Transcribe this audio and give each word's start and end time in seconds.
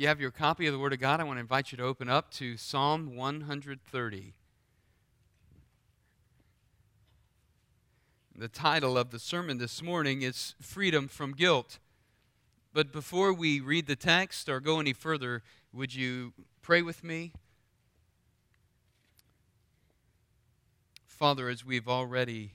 you 0.00 0.08
have 0.08 0.18
your 0.18 0.30
copy 0.30 0.66
of 0.66 0.72
the 0.72 0.78
Word 0.78 0.94
of 0.94 0.98
God, 0.98 1.20
I 1.20 1.24
want 1.24 1.36
to 1.36 1.42
invite 1.42 1.72
you 1.72 1.76
to 1.76 1.84
open 1.84 2.08
up 2.08 2.30
to 2.30 2.56
Psalm 2.56 3.14
130. 3.14 4.32
The 8.34 8.48
title 8.48 8.96
of 8.96 9.10
the 9.10 9.18
sermon 9.18 9.58
this 9.58 9.82
morning 9.82 10.22
is 10.22 10.54
Freedom 10.58 11.06
from 11.06 11.32
Guilt. 11.32 11.78
But 12.72 12.92
before 12.92 13.34
we 13.34 13.60
read 13.60 13.86
the 13.86 13.94
text 13.94 14.48
or 14.48 14.58
go 14.58 14.80
any 14.80 14.94
further, 14.94 15.42
would 15.70 15.94
you 15.94 16.32
pray 16.62 16.80
with 16.80 17.04
me? 17.04 17.34
Father, 21.04 21.50
as 21.50 21.62
we've 21.62 21.88
already 21.88 22.54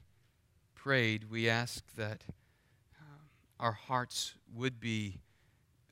prayed, 0.74 1.30
we 1.30 1.48
ask 1.48 1.84
that 1.96 2.24
uh, 3.00 3.20
our 3.60 3.74
hearts 3.74 4.34
would 4.52 4.80
be 4.80 5.20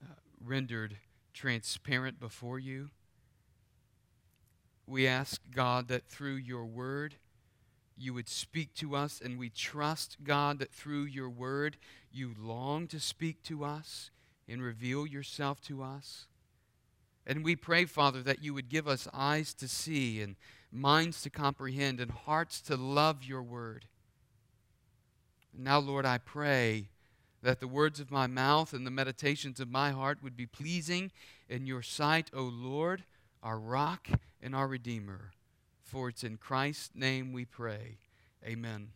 uh, 0.04 0.15
rendered 0.43 0.97
transparent 1.33 2.19
before 2.19 2.60
you. 2.60 2.89
We 4.86 5.07
ask, 5.07 5.42
God, 5.54 5.87
that 5.87 6.07
through 6.07 6.36
your 6.36 6.65
word, 6.65 7.15
you 7.97 8.14
would 8.14 8.28
speak 8.28 8.73
to 8.75 8.96
us, 8.96 9.21
and 9.23 9.37
we 9.37 9.50
trust, 9.50 10.18
God, 10.23 10.59
that 10.59 10.71
through 10.71 11.04
your 11.04 11.29
word, 11.29 11.78
you 12.11 12.33
long 12.39 12.87
to 12.87 13.00
speak 13.00 13.42
to 13.43 13.64
us 13.64 14.11
and 14.47 14.61
reveal 14.61 15.06
yourself 15.06 15.61
to 15.61 15.82
us. 15.82 16.28
And 17.25 17.43
we 17.43 17.56
pray, 17.56 17.86
Father, 17.86 18.21
that 18.23 18.43
you 18.43 18.54
would 18.54 18.68
give 18.68 18.87
us 18.87 19.07
eyes 19.14 19.54
to 19.56 19.68
see 19.68 20.21
and 20.21 20.36
minds 20.71 21.21
to 21.21 21.29
comprehend 21.29 22.01
and 22.01 22.11
hearts 22.11 22.59
to 22.61 22.75
love 22.75 23.23
your 23.23 23.43
word. 23.43 23.86
now, 25.56 25.79
Lord, 25.79 26.06
I 26.06 26.18
pray 26.18 26.89
that 27.43 27.60
the 27.60 27.68
words 27.68 28.00
of 28.00 28.10
my 28.10 28.25
mouth 28.25 28.74
and 28.74 28.88
the 28.88 28.92
meditations 28.92 29.60
of 29.60 29.70
my 29.70 29.92
heart 29.92 30.24
would 30.24 30.36
be 30.36 30.46
pleasing 30.46 31.11
in 31.50 31.68
your 31.68 31.82
sight, 31.82 32.31
O 32.34 32.44
Lord, 32.44 33.04
our 33.44 33.59
rock 33.59 34.08
and 34.42 34.56
our 34.56 34.67
redeemer. 34.67 35.31
For 35.84 36.08
it's 36.08 36.23
in 36.23 36.38
Christ's 36.38 36.92
name 36.95 37.34
we 37.34 37.44
pray. 37.44 37.98
Amen. 38.45 38.88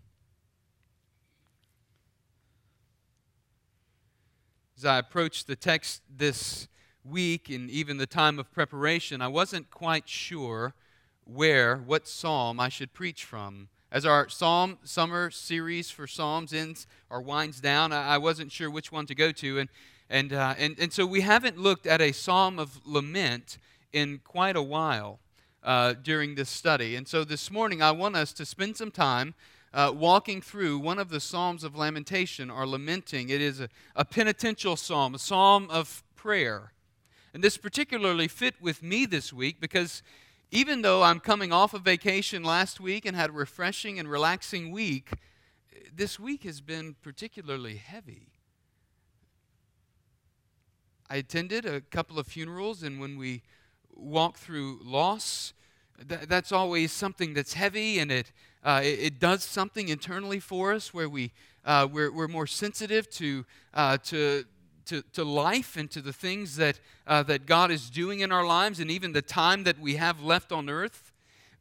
As 4.78 4.86
I 4.86 4.98
approached 4.98 5.48
the 5.48 5.56
text 5.58 6.02
this 6.10 6.70
week 7.04 7.50
and 7.50 7.70
even 7.70 7.98
the 7.98 8.06
time 8.06 8.40
of 8.40 8.52
preparation, 8.52 9.22
I 9.22 9.28
wasn't 9.28 9.70
quite 9.72 10.08
sure 10.08 10.74
where, 11.26 11.76
what 11.76 12.08
psalm 12.08 12.62
I 12.62 12.70
should 12.70 12.94
preach 12.94 13.26
from. 13.26 13.68
As 13.90 14.06
our 14.06 14.28
Psalm 14.28 14.80
summer 14.84 15.32
series 15.32 15.90
for 15.90 16.08
Psalms 16.08 16.52
ends 16.52 16.88
or 17.10 17.22
winds 17.22 17.62
down, 17.62 17.94
I 17.94 18.18
wasn't 18.18 18.52
sure 18.52 18.70
which 18.70 18.92
one 18.92 19.06
to 19.06 19.16
go 19.16 19.32
to. 19.32 19.60
And, 19.60 19.70
and, 20.10 20.34
uh, 20.34 20.56
and, 20.58 20.78
and 20.78 20.92
so 20.92 21.06
we 21.06 21.22
haven't 21.22 21.58
looked 21.58 21.88
at 21.88 22.02
a 22.02 22.12
psalm 22.12 22.60
of 22.60 22.86
lament 22.86 23.58
in 23.94 24.20
quite 24.26 24.58
a 24.58 24.62
while 24.62 25.20
uh, 25.64 25.94
during 26.04 26.36
this 26.36 26.50
study. 26.50 26.98
And 26.98 27.08
so 27.08 27.24
this 27.24 27.50
morning, 27.50 27.82
I 27.82 27.92
want 27.92 28.18
us 28.18 28.34
to 28.34 28.46
spend 28.46 28.76
some 28.76 28.92
time 28.92 29.36
uh, 29.74 29.94
walking 29.96 30.42
through 30.42 30.80
one 30.80 31.00
of 31.00 31.08
the 31.08 31.22
Psalms 31.22 31.64
of 31.64 31.74
lamentation 31.74 32.50
or 32.50 32.68
lamenting. 32.68 33.30
It 33.30 33.40
is 33.40 33.62
a, 33.62 33.70
a 33.96 34.04
penitential 34.04 34.76
psalm, 34.76 35.16
a 35.16 35.20
psalm 35.20 35.70
of 35.70 36.04
prayer. 36.18 36.74
And 37.34 37.42
this 37.42 37.56
particularly 37.56 38.28
fit 38.28 38.56
with 38.60 38.84
me 38.84 39.06
this 39.06 39.32
week 39.32 39.62
because 39.62 40.04
even 40.52 40.82
though 40.82 41.04
I'm 41.04 41.20
coming 41.20 41.52
off 41.52 41.74
of 41.74 41.82
vacation 41.82 42.44
last 42.44 42.80
week 42.80 43.06
and 43.06 43.16
had 43.16 43.30
a 43.30 43.34
refreshing 43.34 44.00
and 44.00 44.10
relaxing 44.10 44.72
week, 44.72 45.12
this 45.94 46.20
week 46.20 46.44
has 46.44 46.62
been 46.62 46.96
particularly 47.02 47.76
heavy. 47.76 48.30
I 51.10 51.18
attended 51.18 51.66
a 51.66 51.82
couple 51.82 52.20
of 52.20 52.28
funerals, 52.28 52.84
and 52.84 53.00
when 53.00 53.18
we 53.18 53.42
walk 53.96 54.38
through 54.38 54.80
loss, 54.84 55.54
th- 56.08 56.22
that's 56.28 56.52
always 56.52 56.92
something 56.92 57.34
that's 57.34 57.54
heavy, 57.54 58.00
and 58.00 58.12
it, 58.12 58.32
uh, 58.64 58.82
it, 58.84 59.00
it, 59.00 59.20
does 59.20 59.44
something 59.44 59.88
internally 59.88 60.40
for 60.40 60.74
us 60.74 60.94
where 60.94 61.10
we, 61.10 61.32
uh, 61.66 61.88
we're, 61.92 62.12
we're 62.12 62.28
more 62.28 62.48
sensitive 62.48 63.10
to, 63.12 63.46
uh, 63.74 63.98
to, 63.98 64.44
to, 64.88 65.02
to 65.14 65.24
life 65.24 65.78
and 65.78 65.90
to 65.92 66.02
the 66.02 66.14
things 66.14 66.56
that, 66.58 66.80
uh, 67.06 67.24
that 67.24 67.46
God 67.46 67.72
is 67.72 67.90
doing 67.90 68.20
in 68.20 68.32
our 68.32 68.46
lives, 68.46 68.80
and 68.80 68.92
even 68.92 69.14
the 69.14 69.22
time 69.22 69.64
that 69.64 69.80
we 69.80 69.96
have 69.96 70.22
left 70.22 70.52
on 70.52 70.70
earth. 70.70 71.14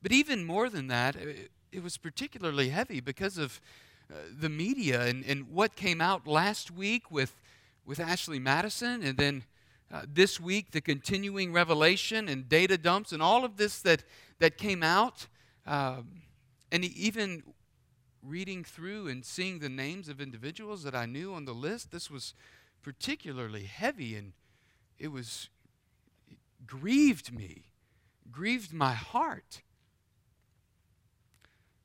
But 0.03 0.13
even 0.13 0.45
more 0.45 0.69
than 0.69 0.89
that, 0.89 1.17
it, 1.17 1.51
it 1.71 1.83
was 1.83 1.97
particularly 1.97 2.71
heavy 2.71 3.01
because 3.01 3.39
of 3.39 3.61
uh, 4.11 4.17
the 4.41 4.49
media 4.49 5.03
and, 5.07 5.25
and 5.25 5.51
what 5.51 5.77
came 5.77 6.01
out 6.01 6.27
last 6.27 6.71
week 6.71 7.11
with 7.11 7.35
with 7.87 8.01
Ashley 8.01 8.41
Madison, 8.41 9.03
and 9.03 9.17
then 9.17 9.45
uh, 9.93 10.03
this 10.13 10.41
week 10.41 10.73
the 10.73 10.81
continuing 10.81 11.53
revelation 11.53 12.29
and 12.29 12.49
data 12.49 12.77
dumps 12.77 13.13
and 13.13 13.23
all 13.23 13.45
of 13.45 13.57
this 13.57 13.81
that, 13.83 14.03
that 14.41 14.59
came 14.59 14.83
out. 14.83 15.29
Um, 15.67 16.23
and 16.73 16.85
even 16.85 17.45
reading 18.23 18.65
through 18.65 19.07
and 19.07 19.25
seeing 19.25 19.61
the 19.61 19.69
names 19.69 20.09
of 20.09 20.21
individuals 20.21 20.83
that 20.83 20.97
I 20.97 21.07
knew 21.07 21.33
on 21.33 21.45
the 21.45 21.55
list, 21.55 21.93
this 21.93 22.11
was 22.11 22.35
particularly 22.87 23.65
heavy 23.65 24.15
and 24.15 24.33
it 24.97 25.09
was 25.09 25.49
it 26.31 26.39
grieved 26.69 27.33
me, 27.33 27.65
grieved 28.31 28.73
my 28.73 28.93
heart. 28.93 29.63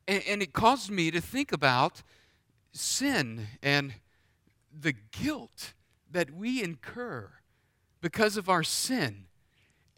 And, 0.07 0.21
and 0.29 0.43
it 0.43 0.53
caused 0.53 0.91
me 0.91 1.09
to 1.09 1.19
think 1.19 1.51
about 1.51 2.03
sin 2.71 3.47
and 3.63 3.95
the 4.79 4.93
guilt 5.11 5.73
that 6.11 6.35
we 6.35 6.63
incur 6.63 7.31
because 7.99 8.37
of 8.37 8.47
our 8.47 8.61
sin 8.61 9.23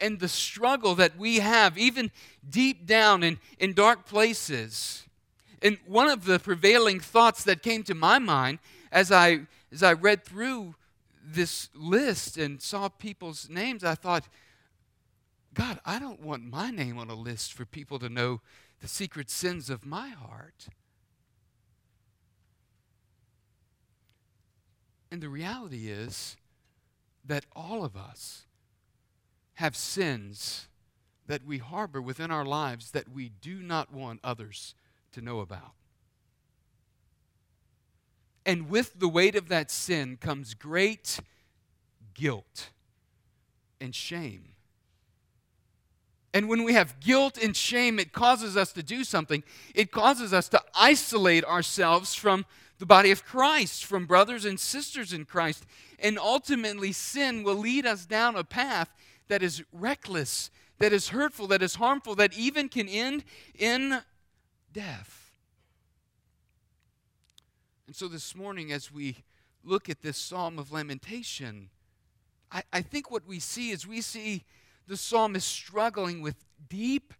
and 0.00 0.20
the 0.20 0.28
struggle 0.28 0.94
that 0.94 1.18
we 1.18 1.40
have, 1.40 1.76
even 1.76 2.12
deep 2.48 2.86
down 2.86 3.22
in, 3.22 3.38
in 3.58 3.74
dark 3.74 4.06
places. 4.06 5.04
And 5.60 5.76
one 5.86 6.08
of 6.08 6.24
the 6.24 6.38
prevailing 6.38 6.98
thoughts 6.98 7.44
that 7.44 7.62
came 7.62 7.82
to 7.82 7.94
my 7.94 8.18
mind 8.18 8.58
as 8.90 9.12
I, 9.12 9.40
as 9.70 9.82
I 9.82 9.92
read 9.92 10.24
through 10.24 10.76
this 11.24 11.70
list 11.74 12.36
and 12.36 12.60
saw 12.60 12.88
people's 12.88 13.48
names, 13.48 13.82
I 13.82 13.94
thought, 13.94 14.28
God, 15.54 15.80
I 15.84 15.98
don't 15.98 16.20
want 16.20 16.44
my 16.44 16.70
name 16.70 16.98
on 16.98 17.08
a 17.08 17.14
list 17.14 17.52
for 17.52 17.64
people 17.64 17.98
to 18.00 18.08
know 18.08 18.40
the 18.80 18.88
secret 18.88 19.30
sins 19.30 19.70
of 19.70 19.86
my 19.86 20.08
heart. 20.08 20.68
And 25.10 25.22
the 25.22 25.28
reality 25.28 25.88
is 25.88 26.36
that 27.24 27.46
all 27.54 27.84
of 27.84 27.96
us 27.96 28.46
have 29.54 29.76
sins 29.76 30.68
that 31.26 31.46
we 31.46 31.58
harbor 31.58 32.02
within 32.02 32.30
our 32.30 32.44
lives 32.44 32.90
that 32.90 33.08
we 33.08 33.28
do 33.28 33.62
not 33.62 33.92
want 33.92 34.20
others 34.22 34.74
to 35.12 35.20
know 35.20 35.38
about. 35.40 35.72
And 38.46 38.68
with 38.68 38.98
the 38.98 39.08
weight 39.08 39.36
of 39.36 39.48
that 39.48 39.70
sin 39.70 40.18
comes 40.20 40.54
great 40.54 41.20
guilt 42.14 42.70
and 43.80 43.94
shame. 43.94 44.54
And 46.32 46.48
when 46.48 46.64
we 46.64 46.72
have 46.72 46.98
guilt 46.98 47.38
and 47.40 47.56
shame, 47.56 47.98
it 47.98 48.12
causes 48.12 48.56
us 48.56 48.72
to 48.72 48.82
do 48.82 49.04
something. 49.04 49.44
It 49.74 49.92
causes 49.92 50.32
us 50.32 50.48
to 50.48 50.60
isolate 50.74 51.44
ourselves 51.44 52.14
from 52.14 52.44
the 52.80 52.86
body 52.86 53.12
of 53.12 53.24
Christ, 53.24 53.84
from 53.84 54.04
brothers 54.04 54.44
and 54.44 54.58
sisters 54.58 55.12
in 55.12 55.26
Christ. 55.26 55.64
And 56.00 56.18
ultimately, 56.18 56.90
sin 56.90 57.44
will 57.44 57.54
lead 57.54 57.86
us 57.86 58.04
down 58.04 58.34
a 58.34 58.42
path 58.42 58.92
that 59.28 59.44
is 59.44 59.62
reckless, 59.72 60.50
that 60.80 60.92
is 60.92 61.08
hurtful, 61.08 61.46
that 61.46 61.62
is 61.62 61.76
harmful, 61.76 62.16
that 62.16 62.36
even 62.36 62.68
can 62.68 62.88
end 62.88 63.24
in 63.56 64.00
death. 64.72 65.23
And 67.94 67.98
so 68.00 68.08
this 68.08 68.34
morning, 68.34 68.72
as 68.72 68.90
we 68.90 69.18
look 69.62 69.88
at 69.88 70.02
this 70.02 70.18
psalm 70.18 70.58
of 70.58 70.72
lamentation, 70.72 71.68
I, 72.50 72.64
I 72.72 72.82
think 72.82 73.08
what 73.08 73.24
we 73.24 73.38
see 73.38 73.70
is 73.70 73.86
we 73.86 74.00
see 74.00 74.42
the 74.88 74.96
psalmist 74.96 75.46
struggling 75.46 76.20
with 76.20 76.44
deep 76.68 77.14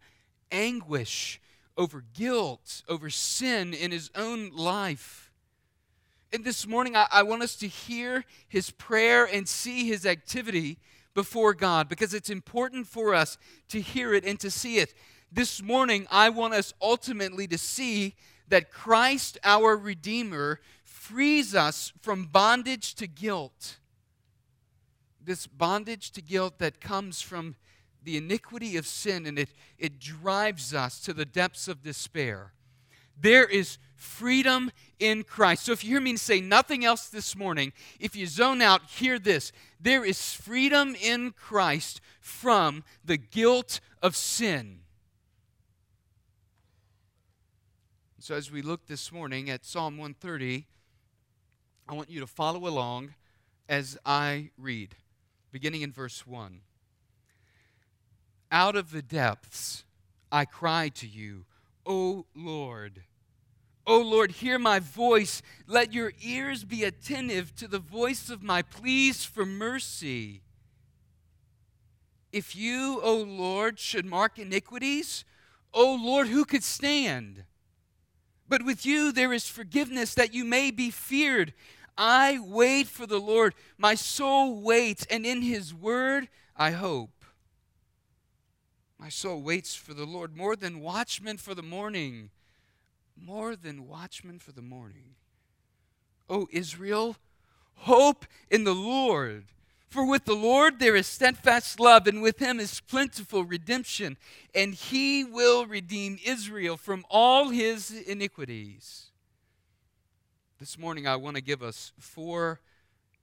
anguish 0.51 1.39
over 1.77 2.03
guilt, 2.13 2.83
over 2.89 3.09
sin 3.09 3.73
in 3.73 3.91
his 3.91 4.11
own 4.15 4.49
life. 4.49 5.31
And 6.33 6.43
this 6.43 6.67
morning, 6.67 6.97
I, 6.97 7.07
I 7.09 7.23
want 7.23 7.41
us 7.41 7.55
to 7.55 7.69
hear 7.69 8.25
his 8.49 8.69
prayer 8.69 9.23
and 9.23 9.47
see 9.47 9.87
his 9.87 10.05
activity 10.05 10.77
before 11.13 11.53
God 11.53 11.87
because 11.87 12.13
it's 12.13 12.29
important 12.29 12.85
for 12.85 13.15
us 13.15 13.37
to 13.69 13.79
hear 13.79 14.13
it 14.13 14.25
and 14.25 14.37
to 14.41 14.51
see 14.51 14.79
it. 14.79 14.93
This 15.31 15.63
morning, 15.63 16.05
I 16.11 16.27
want 16.31 16.53
us 16.53 16.73
ultimately 16.81 17.47
to 17.47 17.57
see 17.57 18.15
that 18.47 18.71
Christ, 18.71 19.37
our 19.43 19.75
Redeemer, 19.75 20.59
frees 20.83 21.53
us 21.55 21.93
from 22.01 22.25
bondage 22.25 22.95
to 22.95 23.07
guilt. 23.07 23.77
This 25.23 25.47
bondage 25.47 26.11
to 26.11 26.21
guilt 26.21 26.59
that 26.59 26.79
comes 26.79 27.21
from 27.21 27.55
the 28.03 28.17
iniquity 28.17 28.77
of 28.77 28.85
sin 28.85 29.25
and 29.25 29.37
it, 29.39 29.49
it 29.77 29.99
drives 29.99 30.73
us 30.73 30.99
to 31.01 31.13
the 31.13 31.25
depths 31.25 31.67
of 31.67 31.81
despair. 31.81 32.53
There 33.19 33.45
is 33.45 33.77
freedom 33.95 34.71
in 34.99 35.23
Christ. 35.23 35.65
So 35.65 35.71
if 35.71 35.83
you 35.83 35.91
hear 35.91 36.01
me 36.01 36.15
say 36.17 36.41
nothing 36.41 36.85
else 36.85 37.07
this 37.07 37.35
morning, 37.35 37.73
if 37.99 38.15
you 38.15 38.27
zone 38.27 38.61
out, 38.61 38.83
hear 38.89 39.17
this. 39.19 39.51
There 39.79 40.05
is 40.05 40.33
freedom 40.33 40.95
in 41.01 41.31
Christ 41.31 42.01
from 42.19 42.83
the 43.03 43.17
guilt 43.17 43.79
of 44.01 44.15
sin. 44.15 44.79
So 48.25 48.33
as 48.33 48.51
we 48.51 48.63
look 48.63 48.87
this 48.87 49.11
morning 49.11 49.51
at 49.51 49.63
Psalm 49.63 49.99
130, 49.99 50.65
I 51.87 51.93
want 51.93 52.09
you 52.09 52.19
to 52.21 52.25
follow 52.25 52.67
along 52.67 53.13
as 53.69 53.99
I 54.03 54.49
read, 54.57 54.95
beginning 55.51 55.83
in 55.83 55.91
verse 55.91 56.25
1. 56.25 56.61
Out 58.51 58.75
of 58.75 58.89
the 58.89 59.03
depths 59.03 59.83
I 60.31 60.45
cry 60.45 60.89
to 60.95 61.07
you, 61.07 61.45
O 61.85 62.25
Lord. 62.35 63.03
O 63.85 64.01
Lord, 64.01 64.31
hear 64.31 64.57
my 64.57 64.79
voice. 64.79 65.43
Let 65.67 65.93
your 65.93 66.11
ears 66.19 66.63
be 66.63 66.83
attentive 66.83 67.55
to 67.57 67.67
the 67.67 67.77
voice 67.77 68.31
of 68.31 68.41
my 68.41 68.63
pleas 68.63 69.23
for 69.23 69.45
mercy. 69.45 70.41
If 72.31 72.55
you, 72.55 72.99
O 73.03 73.17
Lord, 73.17 73.77
should 73.77 74.07
mark 74.07 74.39
iniquities, 74.39 75.25
O 75.71 75.93
Lord, 75.93 76.29
who 76.29 76.43
could 76.43 76.63
stand? 76.63 77.43
But 78.47 78.63
with 78.63 78.85
you 78.85 79.11
there 79.11 79.33
is 79.33 79.47
forgiveness 79.47 80.13
that 80.13 80.33
you 80.33 80.45
may 80.45 80.71
be 80.71 80.91
feared. 80.91 81.53
I 81.97 82.39
wait 82.41 82.87
for 82.87 83.05
the 83.05 83.19
Lord. 83.19 83.55
My 83.77 83.95
soul 83.95 84.61
waits, 84.61 85.05
and 85.09 85.25
in 85.25 85.41
his 85.41 85.73
word 85.73 86.27
I 86.55 86.71
hope. 86.71 87.11
My 88.99 89.09
soul 89.09 89.41
waits 89.41 89.75
for 89.75 89.93
the 89.93 90.05
Lord 90.05 90.35
more 90.35 90.55
than 90.55 90.79
watchmen 90.79 91.37
for 91.37 91.53
the 91.53 91.63
morning 91.63 92.31
more 93.15 93.55
than 93.55 93.87
watchmen 93.87 94.39
for 94.39 94.51
the 94.51 94.61
morning. 94.61 95.15
O 96.29 96.47
Israel, 96.51 97.17
hope 97.75 98.25
in 98.49 98.63
the 98.63 98.75
Lord. 98.75 99.45
For 99.89 100.05
with 100.05 100.25
the 100.25 100.33
Lord 100.33 100.79
there 100.79 100.95
is 100.95 101.07
steadfast 101.07 101.79
love, 101.79 102.07
and 102.07 102.21
with 102.21 102.39
him 102.39 102.59
is 102.59 102.81
plentiful 102.81 103.43
redemption, 103.43 104.17
and 104.53 104.73
he 104.73 105.23
will 105.23 105.65
redeem 105.65 106.19
Israel 106.25 106.75
from 106.75 107.05
all 107.09 107.49
his 107.49 107.91
iniquities. 107.91 109.11
This 110.59 110.77
morning, 110.77 111.07
I 111.07 111.15
want 111.15 111.35
to 111.35 111.41
give 111.41 111.61
us 111.61 111.91
four 111.99 112.59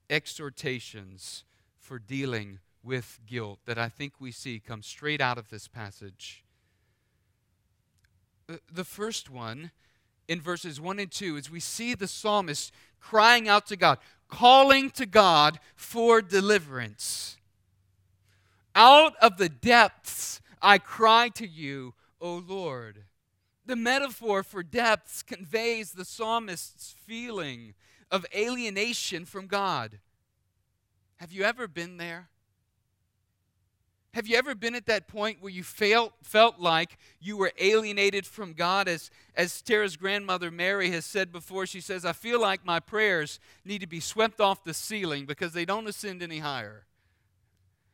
exhortations 0.09 1.45
for 1.79 1.99
dealing 1.99 2.61
with 2.83 3.21
guilt 3.27 3.61
that 3.67 3.79
I 3.79 3.89
think 3.89 4.15
we 4.19 4.33
see 4.33 4.61
come 4.61 4.83
straight 4.83 5.21
out 5.21 5.39
of 5.39 5.49
this 5.49 5.69
passage. 5.69 6.45
The 8.71 8.85
first 8.85 9.31
one 9.31 9.71
in 10.33 10.41
verses 10.41 10.81
1 10.81 10.99
and 10.99 11.11
2 11.11 11.37
is 11.37 11.51
we 11.51 11.61
see 11.61 11.95
the 11.95 12.09
psalmist 12.09 12.73
crying 13.01 13.49
out 13.49 13.67
to 13.67 13.77
God, 13.77 13.99
calling 14.29 14.91
to 14.93 15.05
God 15.05 15.61
for 15.77 16.23
deliverance. 16.23 17.37
Out 18.75 19.15
of 19.21 19.37
the 19.37 19.51
depths 19.51 20.41
I 20.63 20.79
cry 20.79 21.29
to 21.35 21.47
you, 21.47 21.93
O 22.19 22.37
Lord. 22.37 23.05
The 23.67 23.77
metaphor 23.77 24.43
for 24.43 24.63
depths 24.63 25.23
conveys 25.23 25.93
the 25.93 26.07
psalmist's 26.07 26.95
feeling 27.07 27.75
of 28.11 28.25
alienation 28.35 29.27
from 29.27 29.47
God. 29.47 29.99
Have 31.17 31.33
you 31.33 31.45
ever 31.45 31.69
been 31.69 31.99
there? 31.99 32.31
Have 34.15 34.27
you 34.27 34.37
ever 34.37 34.55
been 34.55 34.75
at 34.75 34.87
that 34.87 35.09
point 35.09 35.39
where 35.41 35.53
you 35.53 35.63
felt, 35.63 36.13
felt 36.23 36.61
like 36.61 36.99
you 37.19 37.39
were 37.39 37.53
alienated 37.59 38.27
from 38.27 38.53
God? 38.53 38.87
As, 38.87 39.11
as 39.35 39.63
Tara's 39.63 39.97
grandmother 39.97 40.51
Mary 40.51 40.91
has 40.91 41.07
said 41.07 41.33
before, 41.33 41.65
she 41.65 41.81
says, 41.81 42.05
I 42.05 42.13
feel 42.13 42.39
like 42.39 42.65
my 42.67 42.79
prayers 42.79 43.41
need 43.65 43.81
to 43.81 43.87
be 43.87 44.01
swept 44.01 44.39
off 44.39 44.65
the 44.65 44.75
ceiling 44.75 45.25
because 45.25 45.55
they 45.55 45.65
don't 45.65 45.89
ascend 45.89 46.23
any 46.23 46.41
higher. 46.41 46.85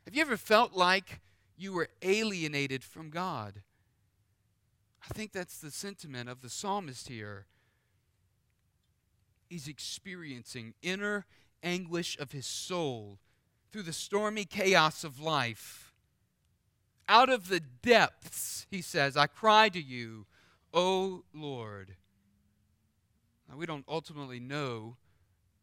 Have 0.06 0.14
you 0.16 0.22
ever 0.22 0.36
felt 0.36 0.72
like 0.72 1.20
you 1.56 1.72
were 1.72 1.88
alienated 2.02 2.82
from 2.82 3.10
God? 3.10 3.62
I 5.08 5.14
think 5.14 5.30
that's 5.30 5.58
the 5.58 5.70
sentiment 5.70 6.28
of 6.28 6.42
the 6.42 6.50
psalmist 6.50 7.06
here. 7.06 7.46
He's 9.48 9.68
experiencing 9.68 10.74
inner 10.82 11.26
anguish 11.62 12.18
of 12.18 12.32
his 12.32 12.46
soul 12.46 13.20
through 13.70 13.82
the 13.82 13.92
stormy 13.92 14.44
chaos 14.44 15.04
of 15.04 15.20
life 15.20 15.87
out 17.08 17.30
of 17.30 17.48
the 17.48 17.60
depths, 17.60 18.66
he 18.70 18.82
says, 18.82 19.16
I 19.16 19.26
cry 19.26 19.68
to 19.70 19.80
you, 19.80 20.26
O 20.74 21.24
Lord. 21.34 21.96
Now, 23.48 23.56
we 23.56 23.66
don't 23.66 23.84
ultimately 23.88 24.40
know 24.40 24.96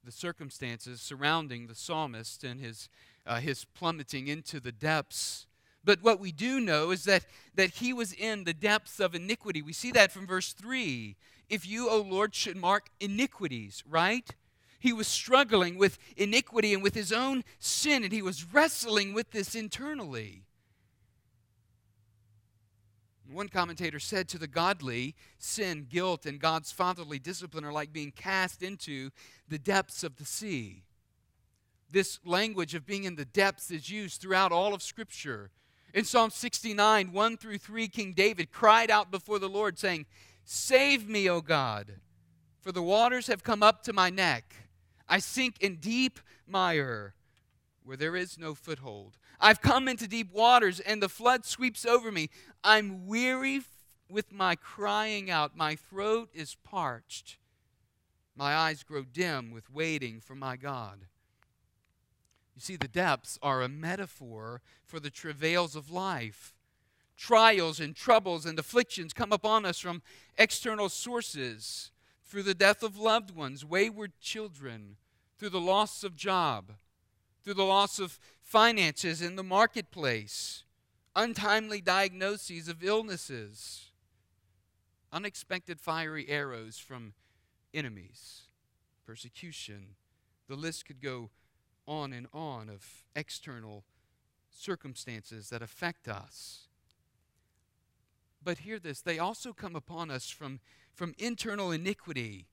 the 0.03 0.11
circumstances 0.11 1.01
surrounding 1.01 1.67
the 1.67 1.75
psalmist 1.75 2.43
and 2.43 2.59
his, 2.59 2.89
uh, 3.25 3.39
his 3.39 3.65
plummeting 3.65 4.27
into 4.27 4.59
the 4.59 4.71
depths. 4.71 5.45
But 5.83 6.01
what 6.01 6.19
we 6.19 6.31
do 6.31 6.59
know 6.59 6.91
is 6.91 7.03
that, 7.03 7.25
that 7.53 7.71
he 7.71 7.93
was 7.93 8.11
in 8.11 8.43
the 8.43 8.53
depths 8.53 8.99
of 8.99 9.13
iniquity. 9.13 9.61
We 9.61 9.73
see 9.73 9.91
that 9.91 10.11
from 10.11 10.25
verse 10.25 10.53
3. 10.53 11.15
If 11.47 11.67
you, 11.67 11.89
O 11.89 12.01
Lord, 12.01 12.33
should 12.33 12.57
mark 12.57 12.89
iniquities, 12.99 13.83
right? 13.87 14.27
He 14.79 14.93
was 14.93 15.07
struggling 15.07 15.77
with 15.77 15.99
iniquity 16.17 16.73
and 16.73 16.81
with 16.81 16.95
his 16.95 17.11
own 17.11 17.43
sin, 17.59 18.03
and 18.03 18.11
he 18.11 18.21
was 18.21 18.51
wrestling 18.51 19.13
with 19.13 19.31
this 19.31 19.53
internally. 19.53 20.43
One 23.31 23.49
commentator 23.49 23.99
said 23.99 24.27
to 24.29 24.37
the 24.37 24.47
godly, 24.47 25.15
sin, 25.39 25.87
guilt, 25.89 26.25
and 26.25 26.39
God's 26.39 26.71
fatherly 26.71 27.19
discipline 27.19 27.65
are 27.65 27.73
like 27.73 27.91
being 27.91 28.11
cast 28.11 28.61
into 28.61 29.09
the 29.47 29.57
depths 29.57 30.03
of 30.03 30.17
the 30.17 30.25
sea. 30.25 30.83
This 31.91 32.19
language 32.23 32.75
of 32.75 32.85
being 32.85 33.03
in 33.03 33.15
the 33.15 33.25
depths 33.25 33.71
is 33.71 33.89
used 33.89 34.21
throughout 34.21 34.51
all 34.51 34.73
of 34.73 34.81
Scripture. 34.81 35.49
In 35.93 36.03
Psalm 36.03 36.29
69, 36.29 37.11
1 37.11 37.37
through 37.37 37.57
3, 37.57 37.87
King 37.87 38.13
David 38.13 38.51
cried 38.51 38.91
out 38.91 39.11
before 39.11 39.39
the 39.39 39.49
Lord, 39.49 39.79
saying, 39.79 40.05
Save 40.43 41.07
me, 41.07 41.29
O 41.29 41.41
God, 41.41 41.93
for 42.61 42.71
the 42.71 42.83
waters 42.83 43.27
have 43.27 43.43
come 43.43 43.63
up 43.63 43.81
to 43.83 43.93
my 43.93 44.09
neck. 44.09 44.53
I 45.07 45.19
sink 45.19 45.61
in 45.61 45.77
deep 45.77 46.19
mire 46.47 47.15
where 47.85 47.95
there 47.95 48.15
is 48.15 48.37
no 48.37 48.55
foothold. 48.55 49.17
I've 49.39 49.61
come 49.61 49.87
into 49.87 50.07
deep 50.07 50.33
waters, 50.33 50.79
and 50.79 51.01
the 51.01 51.09
flood 51.09 51.45
sweeps 51.45 51.85
over 51.85 52.11
me. 52.11 52.29
I'm 52.63 53.05
weary 53.05 53.61
with 54.09 54.33
my 54.33 54.55
crying 54.55 55.29
out. 55.29 55.55
My 55.55 55.75
throat 55.75 56.29
is 56.33 56.55
parched. 56.63 57.37
My 58.35 58.55
eyes 58.55 58.83
grow 58.83 59.03
dim 59.03 59.51
with 59.51 59.71
waiting 59.71 60.19
for 60.19 60.35
my 60.35 60.57
God. 60.57 61.05
You 62.55 62.61
see, 62.61 62.75
the 62.75 62.87
depths 62.87 63.37
are 63.41 63.61
a 63.61 63.69
metaphor 63.69 64.61
for 64.85 64.99
the 64.99 65.09
travails 65.09 65.75
of 65.75 65.91
life. 65.91 66.53
Trials 67.17 67.79
and 67.79 67.95
troubles 67.95 68.45
and 68.45 68.57
afflictions 68.57 69.13
come 69.13 69.31
upon 69.31 69.65
us 69.65 69.79
from 69.79 70.01
external 70.37 70.89
sources 70.89 71.91
through 72.25 72.43
the 72.43 72.53
death 72.53 72.83
of 72.83 72.97
loved 72.97 73.31
ones, 73.31 73.63
wayward 73.63 74.13
children, 74.19 74.97
through 75.37 75.49
the 75.49 75.59
loss 75.59 76.03
of 76.03 76.15
job, 76.15 76.71
through 77.45 77.53
the 77.53 77.63
loss 77.63 77.99
of 77.99 78.19
finances 78.41 79.21
in 79.21 79.35
the 79.35 79.43
marketplace, 79.43 80.63
untimely 81.15 81.79
diagnoses 81.79 82.67
of 82.67 82.83
illnesses, 82.83 83.91
unexpected 85.13 85.79
fiery 85.79 86.27
arrows 86.27 86.79
from 86.79 87.13
enemies, 87.71 88.45
persecution. 89.05 89.89
The 90.49 90.55
list 90.55 90.87
could 90.87 91.01
go 91.01 91.29
on 91.87 92.13
and 92.13 92.25
on 92.33 92.67
of 92.67 93.03
external 93.15 93.83
circumstances 94.49 95.49
that 95.49 95.61
affect 95.61 96.07
us. 96.07 96.67
But 98.43 98.59
hear 98.59 98.79
this 98.79 99.01
they 99.01 99.19
also 99.19 99.53
come 99.53 99.75
upon 99.75 100.09
us 100.09 100.31
from, 100.31 100.61
from 100.95 101.13
internal 101.19 101.69
iniquity 101.71 102.47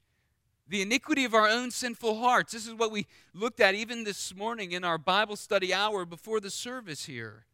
the 0.72 0.80
iniquity 0.80 1.26
of 1.26 1.34
our 1.34 1.46
own 1.46 1.70
sinful 1.70 2.18
hearts. 2.18 2.54
This 2.54 2.66
is 2.66 2.72
what 2.72 2.90
we 2.90 3.06
looked 3.34 3.60
at 3.60 3.74
even 3.74 4.04
this 4.04 4.34
morning 4.34 4.72
in 4.72 4.84
our 4.84 4.96
Bible 4.96 5.36
study 5.36 5.74
hour 5.74 6.06
before 6.06 6.40
the 6.40 6.48
service 6.48 7.04
here. 7.04 7.44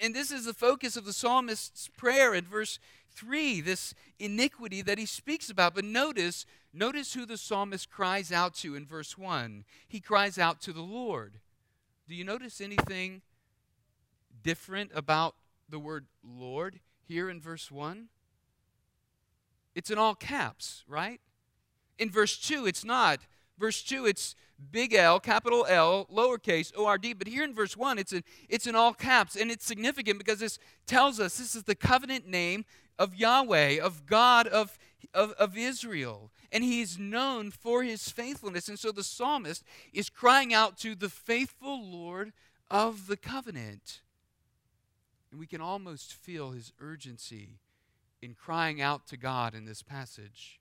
And 0.00 0.14
this 0.14 0.30
is 0.30 0.46
the 0.46 0.54
focus 0.54 0.96
of 0.96 1.04
the 1.04 1.12
psalmist's 1.12 1.90
prayer 1.98 2.34
in 2.34 2.46
verse 2.46 2.78
3, 3.10 3.60
this 3.60 3.94
iniquity 4.18 4.80
that 4.80 4.96
he 4.96 5.04
speaks 5.04 5.50
about. 5.50 5.74
But 5.74 5.84
notice, 5.84 6.46
notice 6.72 7.12
who 7.12 7.26
the 7.26 7.36
psalmist 7.36 7.90
cries 7.90 8.32
out 8.32 8.54
to 8.54 8.74
in 8.74 8.86
verse 8.86 9.18
1. 9.18 9.66
He 9.86 10.00
cries 10.00 10.38
out 10.38 10.62
to 10.62 10.72
the 10.72 10.80
Lord. 10.80 11.40
Do 12.08 12.14
you 12.14 12.24
notice 12.24 12.58
anything 12.58 13.20
different 14.42 14.92
about 14.94 15.34
the 15.68 15.78
word 15.78 16.06
Lord 16.26 16.80
here 17.06 17.28
in 17.28 17.42
verse 17.42 17.70
1? 17.70 18.06
It's 19.74 19.90
in 19.90 19.98
all 19.98 20.14
caps, 20.14 20.84
right? 20.88 21.20
In 21.98 22.10
verse 22.10 22.38
2, 22.38 22.66
it's 22.66 22.84
not. 22.84 23.20
Verse 23.58 23.82
2, 23.82 24.06
it's 24.06 24.34
big 24.70 24.94
L, 24.94 25.20
capital 25.20 25.66
L, 25.68 26.06
lowercase 26.12 26.72
O 26.76 26.86
R 26.86 26.98
D. 26.98 27.12
But 27.12 27.28
here 27.28 27.44
in 27.44 27.54
verse 27.54 27.76
1, 27.76 27.98
it's 27.98 28.12
in, 28.12 28.24
it's 28.48 28.66
in 28.66 28.74
all 28.74 28.92
caps. 28.92 29.36
And 29.36 29.50
it's 29.50 29.64
significant 29.64 30.18
because 30.18 30.40
this 30.40 30.58
tells 30.86 31.20
us 31.20 31.38
this 31.38 31.54
is 31.54 31.64
the 31.64 31.74
covenant 31.74 32.26
name 32.26 32.64
of 32.98 33.14
Yahweh, 33.14 33.80
of 33.80 34.06
God 34.06 34.46
of 34.46 34.78
of, 35.12 35.32
of 35.32 35.56
Israel, 35.56 36.30
and 36.52 36.64
he's 36.64 36.98
known 36.98 37.50
for 37.50 37.82
his 37.82 38.08
faithfulness. 38.08 38.68
And 38.68 38.78
so 38.78 38.92
the 38.92 39.04
psalmist 39.04 39.64
is 39.92 40.08
crying 40.08 40.54
out 40.54 40.78
to 40.78 40.94
the 40.94 41.08
faithful 41.08 41.82
Lord 41.84 42.32
of 42.70 43.06
the 43.06 43.16
covenant. 43.16 44.02
And 45.30 45.40
we 45.40 45.46
can 45.46 45.60
almost 45.60 46.12
feel 46.12 46.52
his 46.52 46.72
urgency 46.80 47.58
in 48.22 48.34
crying 48.34 48.80
out 48.80 49.06
to 49.08 49.16
God 49.16 49.54
in 49.54 49.64
this 49.64 49.82
passage. 49.82 50.60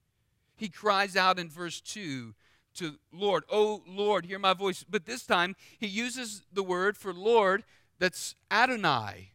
He 0.56 0.70
cries 0.70 1.16
out 1.16 1.40
in 1.40 1.50
verse 1.50 1.82
2 1.82 2.34
to 2.76 2.96
Lord, 3.12 3.44
Oh 3.50 3.84
Lord, 3.88 4.26
hear 4.26 4.40
my 4.40 4.54
voice. 4.54 4.84
But 4.88 5.06
this 5.06 5.26
time 5.26 5.56
he 5.80 5.88
uses 5.88 6.44
the 6.52 6.64
word 6.64 6.98
for 6.98 7.14
Lord 7.14 7.64
that's 8.00 8.36
Adonai. 8.52 9.32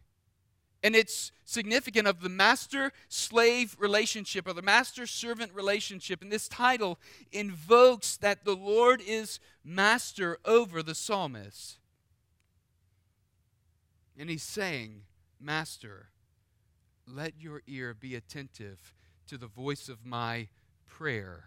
And 0.81 0.95
it's 0.95 1.31
significant 1.43 2.07
of 2.07 2.21
the 2.21 2.29
master 2.29 2.93
slave 3.09 3.75
relationship 3.79 4.47
or 4.47 4.53
the 4.53 4.61
master 4.61 5.05
servant 5.05 5.53
relationship. 5.53 6.21
And 6.21 6.31
this 6.31 6.47
title 6.47 6.99
invokes 7.31 8.15
that 8.17 8.45
the 8.45 8.55
Lord 8.55 9.01
is 9.05 9.39
master 9.63 10.37
over 10.45 10.81
the 10.81 10.95
psalmist. 10.95 11.79
And 14.17 14.29
he's 14.29 14.43
saying, 14.43 15.03
Master, 15.39 16.09
let 17.07 17.39
your 17.39 17.61
ear 17.65 17.93
be 17.93 18.15
attentive 18.15 18.93
to 19.27 19.37
the 19.37 19.47
voice 19.47 19.87
of 19.87 20.05
my 20.05 20.49
prayer. 20.89 21.45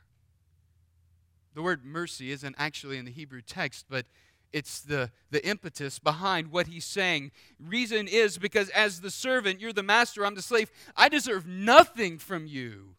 The 1.55 1.63
word 1.63 1.85
mercy 1.85 2.31
isn't 2.31 2.55
actually 2.59 2.97
in 2.97 3.05
the 3.05 3.11
Hebrew 3.11 3.43
text, 3.43 3.87
but 3.91 4.07
it's 4.53 4.81
the, 4.81 5.11
the 5.31 5.47
impetus 5.47 5.99
behind 5.99 6.51
what 6.51 6.67
he's 6.67 6.85
saying. 6.85 7.33
Reason 7.59 8.07
is 8.09 8.39
because 8.39 8.69
as 8.71 9.01
the 9.01 9.11
servant, 9.11 9.61
you're 9.61 9.73
the 9.73 9.83
master, 9.83 10.25
I'm 10.25 10.35
the 10.35 10.43
slave. 10.43 10.71
I 10.97 11.09
deserve 11.09 11.47
nothing 11.47 12.19
from 12.19 12.47
you. 12.47 12.95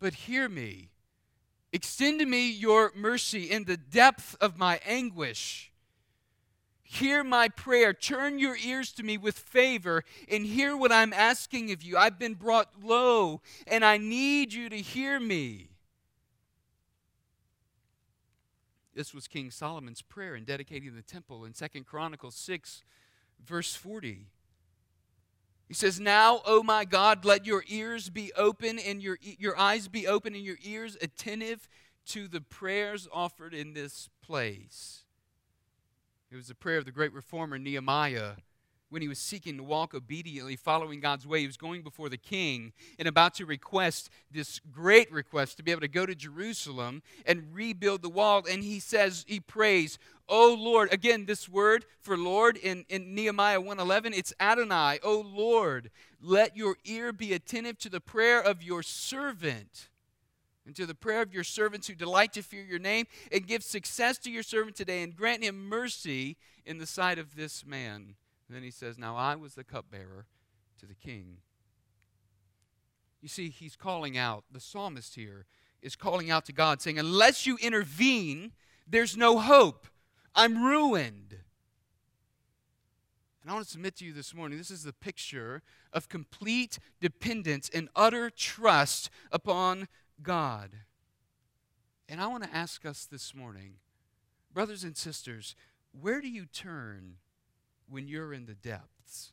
But 0.00 0.14
hear 0.14 0.48
me. 0.48 0.90
Extend 1.72 2.20
to 2.20 2.26
me 2.26 2.50
your 2.50 2.92
mercy 2.94 3.44
in 3.50 3.64
the 3.64 3.76
depth 3.76 4.36
of 4.40 4.56
my 4.56 4.80
anguish. 4.86 5.67
Hear 6.90 7.22
my 7.22 7.50
prayer. 7.50 7.92
Turn 7.92 8.38
your 8.38 8.56
ears 8.56 8.92
to 8.92 9.02
me 9.02 9.18
with 9.18 9.38
favor 9.38 10.04
and 10.26 10.46
hear 10.46 10.74
what 10.74 10.90
I'm 10.90 11.12
asking 11.12 11.70
of 11.70 11.82
you. 11.82 11.98
I've 11.98 12.18
been 12.18 12.32
brought 12.32 12.82
low 12.82 13.42
and 13.66 13.84
I 13.84 13.98
need 13.98 14.54
you 14.54 14.70
to 14.70 14.76
hear 14.76 15.20
me. 15.20 15.68
This 18.94 19.12
was 19.12 19.28
King 19.28 19.50
Solomon's 19.50 20.00
prayer 20.00 20.34
in 20.34 20.44
dedicating 20.44 20.96
the 20.96 21.02
temple 21.02 21.44
in 21.44 21.52
Second 21.52 21.84
Chronicles 21.84 22.36
6, 22.36 22.82
verse 23.44 23.74
40. 23.74 24.24
He 25.68 25.74
says, 25.74 26.00
Now, 26.00 26.40
O 26.46 26.62
my 26.62 26.86
God, 26.86 27.26
let 27.26 27.44
your 27.44 27.64
ears 27.68 28.08
be 28.08 28.32
open 28.32 28.78
and 28.78 29.02
your, 29.02 29.18
your 29.20 29.58
eyes 29.58 29.88
be 29.88 30.06
open 30.06 30.34
and 30.34 30.42
your 30.42 30.56
ears 30.64 30.96
attentive 31.02 31.68
to 32.06 32.28
the 32.28 32.40
prayers 32.40 33.06
offered 33.12 33.52
in 33.52 33.74
this 33.74 34.08
place. 34.22 35.04
It 36.30 36.36
was 36.36 36.48
the 36.48 36.54
prayer 36.54 36.76
of 36.76 36.84
the 36.84 36.92
great 36.92 37.14
reformer 37.14 37.58
Nehemiah 37.58 38.32
when 38.90 39.00
he 39.00 39.08
was 39.08 39.18
seeking 39.18 39.56
to 39.56 39.62
walk 39.62 39.94
obediently, 39.94 40.56
following 40.56 41.00
God's 41.00 41.26
way. 41.26 41.40
He 41.40 41.46
was 41.46 41.56
going 41.56 41.82
before 41.82 42.10
the 42.10 42.18
king 42.18 42.72
and 42.98 43.08
about 43.08 43.34
to 43.34 43.46
request 43.46 44.10
this 44.30 44.60
great 44.70 45.10
request 45.10 45.56
to 45.56 45.62
be 45.62 45.70
able 45.70 45.80
to 45.82 45.88
go 45.88 46.04
to 46.04 46.14
Jerusalem 46.14 47.02
and 47.24 47.54
rebuild 47.54 48.02
the 48.02 48.10
wall. 48.10 48.44
And 48.50 48.62
he 48.62 48.78
says, 48.78 49.24
he 49.26 49.40
prays, 49.40 49.98
Oh 50.28 50.54
Lord, 50.58 50.92
again, 50.92 51.24
this 51.24 51.48
word 51.48 51.86
for 52.00 52.16
Lord 52.16 52.58
in, 52.58 52.84
in 52.90 53.14
Nehemiah 53.14 53.60
1:11, 53.60 54.12
it's 54.14 54.34
Adonai, 54.38 54.98
Oh 55.02 55.20
Lord, 55.20 55.90
let 56.20 56.56
your 56.56 56.76
ear 56.84 57.12
be 57.12 57.32
attentive 57.32 57.78
to 57.78 57.88
the 57.88 58.00
prayer 58.00 58.40
of 58.42 58.62
your 58.62 58.82
servant 58.82 59.88
and 60.68 60.76
to 60.76 60.84
the 60.84 60.94
prayer 60.94 61.22
of 61.22 61.32
your 61.32 61.44
servants 61.44 61.86
who 61.86 61.94
delight 61.94 62.34
to 62.34 62.42
fear 62.42 62.62
your 62.62 62.78
name, 62.78 63.06
and 63.32 63.46
give 63.46 63.62
success 63.62 64.18
to 64.18 64.30
your 64.30 64.42
servant 64.42 64.76
today, 64.76 65.02
and 65.02 65.16
grant 65.16 65.42
him 65.42 65.66
mercy 65.66 66.36
in 66.66 66.76
the 66.76 66.84
sight 66.84 67.18
of 67.18 67.36
this 67.36 67.64
man. 67.64 68.16
And 68.46 68.54
then 68.54 68.62
he 68.62 68.70
says, 68.70 68.98
Now 68.98 69.16
I 69.16 69.34
was 69.34 69.54
the 69.54 69.64
cupbearer 69.64 70.26
to 70.80 70.84
the 70.84 70.94
king. 70.94 71.38
You 73.22 73.30
see, 73.30 73.48
he's 73.48 73.76
calling 73.76 74.18
out, 74.18 74.44
the 74.52 74.60
psalmist 74.60 75.14
here 75.14 75.46
is 75.80 75.96
calling 75.96 76.30
out 76.30 76.44
to 76.44 76.52
God, 76.52 76.82
saying, 76.82 76.98
Unless 76.98 77.46
you 77.46 77.56
intervene, 77.62 78.52
there's 78.86 79.16
no 79.16 79.38
hope. 79.38 79.86
I'm 80.34 80.62
ruined. 80.62 81.34
And 83.40 83.50
I 83.50 83.54
want 83.54 83.64
to 83.64 83.72
submit 83.72 83.96
to 83.96 84.04
you 84.04 84.12
this 84.12 84.34
morning 84.34 84.58
this 84.58 84.70
is 84.70 84.82
the 84.82 84.92
picture 84.92 85.62
of 85.94 86.10
complete 86.10 86.78
dependence 87.00 87.70
and 87.72 87.88
utter 87.96 88.28
trust 88.28 89.08
upon 89.32 89.88
God. 90.22 90.70
And 92.08 92.20
I 92.20 92.26
want 92.26 92.44
to 92.44 92.54
ask 92.54 92.86
us 92.86 93.04
this 93.04 93.34
morning, 93.34 93.74
brothers 94.52 94.84
and 94.84 94.96
sisters, 94.96 95.54
where 95.98 96.20
do 96.20 96.28
you 96.28 96.46
turn 96.46 97.16
when 97.88 98.08
you're 98.08 98.32
in 98.32 98.46
the 98.46 98.54
depths? 98.54 99.32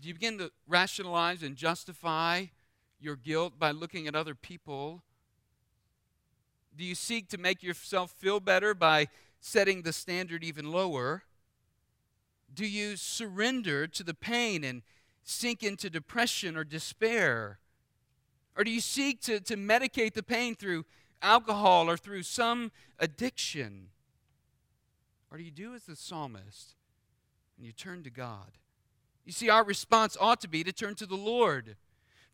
Do 0.00 0.08
you 0.08 0.14
begin 0.14 0.38
to 0.38 0.50
rationalize 0.68 1.42
and 1.42 1.56
justify 1.56 2.46
your 3.00 3.16
guilt 3.16 3.58
by 3.58 3.70
looking 3.70 4.06
at 4.06 4.14
other 4.14 4.34
people? 4.34 5.02
Do 6.76 6.84
you 6.84 6.94
seek 6.94 7.28
to 7.28 7.38
make 7.38 7.62
yourself 7.62 8.10
feel 8.10 8.40
better 8.40 8.74
by 8.74 9.08
setting 9.40 9.82
the 9.82 9.92
standard 9.92 10.42
even 10.42 10.72
lower? 10.72 11.22
Do 12.52 12.66
you 12.66 12.96
surrender 12.96 13.86
to 13.86 14.02
the 14.02 14.14
pain 14.14 14.64
and 14.64 14.82
sink 15.22 15.62
into 15.62 15.88
depression 15.88 16.56
or 16.56 16.64
despair? 16.64 17.58
Or 18.56 18.64
do 18.64 18.70
you 18.70 18.80
seek 18.80 19.20
to, 19.22 19.40
to 19.40 19.56
medicate 19.56 20.14
the 20.14 20.22
pain 20.22 20.54
through 20.54 20.84
alcohol 21.22 21.90
or 21.90 21.96
through 21.96 22.22
some 22.22 22.70
addiction? 22.98 23.88
Or 25.30 25.38
do 25.38 25.44
you 25.44 25.50
do 25.50 25.74
as 25.74 25.84
the 25.84 25.96
psalmist 25.96 26.74
and 27.56 27.66
you 27.66 27.72
turn 27.72 28.02
to 28.04 28.10
God? 28.10 28.58
You 29.24 29.32
see, 29.32 29.48
our 29.48 29.64
response 29.64 30.16
ought 30.20 30.40
to 30.42 30.48
be 30.48 30.62
to 30.64 30.72
turn 30.72 30.94
to 30.96 31.06
the 31.06 31.16
Lord. 31.16 31.76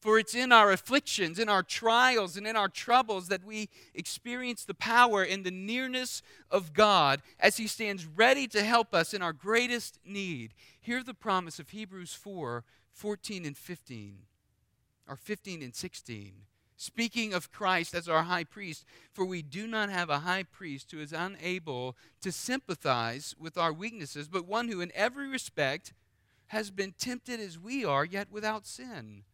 For 0.01 0.19
it's 0.19 0.35
in 0.35 0.51
our 0.51 0.73
afflictions, 0.73 1.39
in 1.39 1.51
our 1.51 1.63
trials, 1.63 2.37
and 2.37 2.47
in 2.47 2.57
our 2.57 2.69
troubles 2.69 3.29
that 3.29 3.45
we 3.45 3.69
experience 3.95 4.65
the 4.65 4.75
power 4.75 5.23
and 5.23 5.45
the 5.45 5.51
nearness 5.51 6.23
of 6.51 6.73
God 6.73 7.21
as 7.39 7.59
He 7.59 7.67
stands 7.67 8.07
ready 8.07 8.47
to 8.49 8.63
help 8.63 8.95
us 8.95 9.13
in 9.13 9.21
our 9.21 9.35
greatest 9.35 9.99
need. 10.05 10.55
Hear 10.81 11.03
the 11.03 11.13
promise 11.13 11.59
of 11.59 11.71
Hebrews 11.71 12.15
4 12.15 12.65
14 12.93 13.45
and 13.45 13.57
15, 13.57 14.19
or 15.11 15.17
15 15.17 15.61
and 15.61 15.75
16. 15.75 16.33
Speaking 16.77 17.35
of 17.35 17.53
Christ 17.53 17.95
as 17.95 18.09
our 18.09 18.23
high 18.23 18.45
priest, 18.45 18.87
for 19.13 19.27
we 19.27 19.43
do 19.43 19.67
not 19.67 19.91
have 19.91 20.09
a 20.09 20.21
high 20.21 20.45
priest 20.45 20.93
who 20.93 21.01
is 21.01 21.13
unable 21.13 21.97
to 22.23 22.33
sympathize 22.33 23.35
with 23.39 23.59
our 23.59 23.73
weaknesses, 23.73 24.29
but 24.29 24.47
one 24.47 24.69
who 24.69 24.81
in 24.81 24.93
every 24.95 25.29
respect 25.29 25.93
has 26.47 26.71
been 26.71 26.95
tempted 26.99 27.39
as 27.39 27.59
we 27.59 27.85
are, 27.85 28.05
yet 28.05 28.29
without 28.31 28.67
sin. 28.67 29.25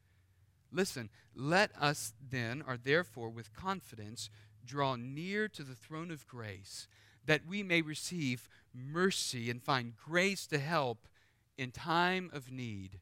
Listen, 0.72 1.08
let 1.34 1.70
us 1.80 2.14
then, 2.30 2.64
or 2.66 2.76
therefore 2.76 3.28
with 3.28 3.54
confidence, 3.54 4.28
draw 4.64 4.96
near 4.96 5.46
to 5.46 5.62
the 5.62 5.76
throne 5.76 6.10
of 6.10 6.26
grace, 6.26 6.88
that 7.24 7.46
we 7.46 7.62
may 7.62 7.80
receive 7.80 8.48
mercy 8.74 9.48
and 9.48 9.62
find 9.62 9.94
grace 9.96 10.46
to 10.48 10.58
help 10.58 11.06
in 11.56 11.70
time 11.70 12.28
of 12.32 12.50
need. 12.50 12.98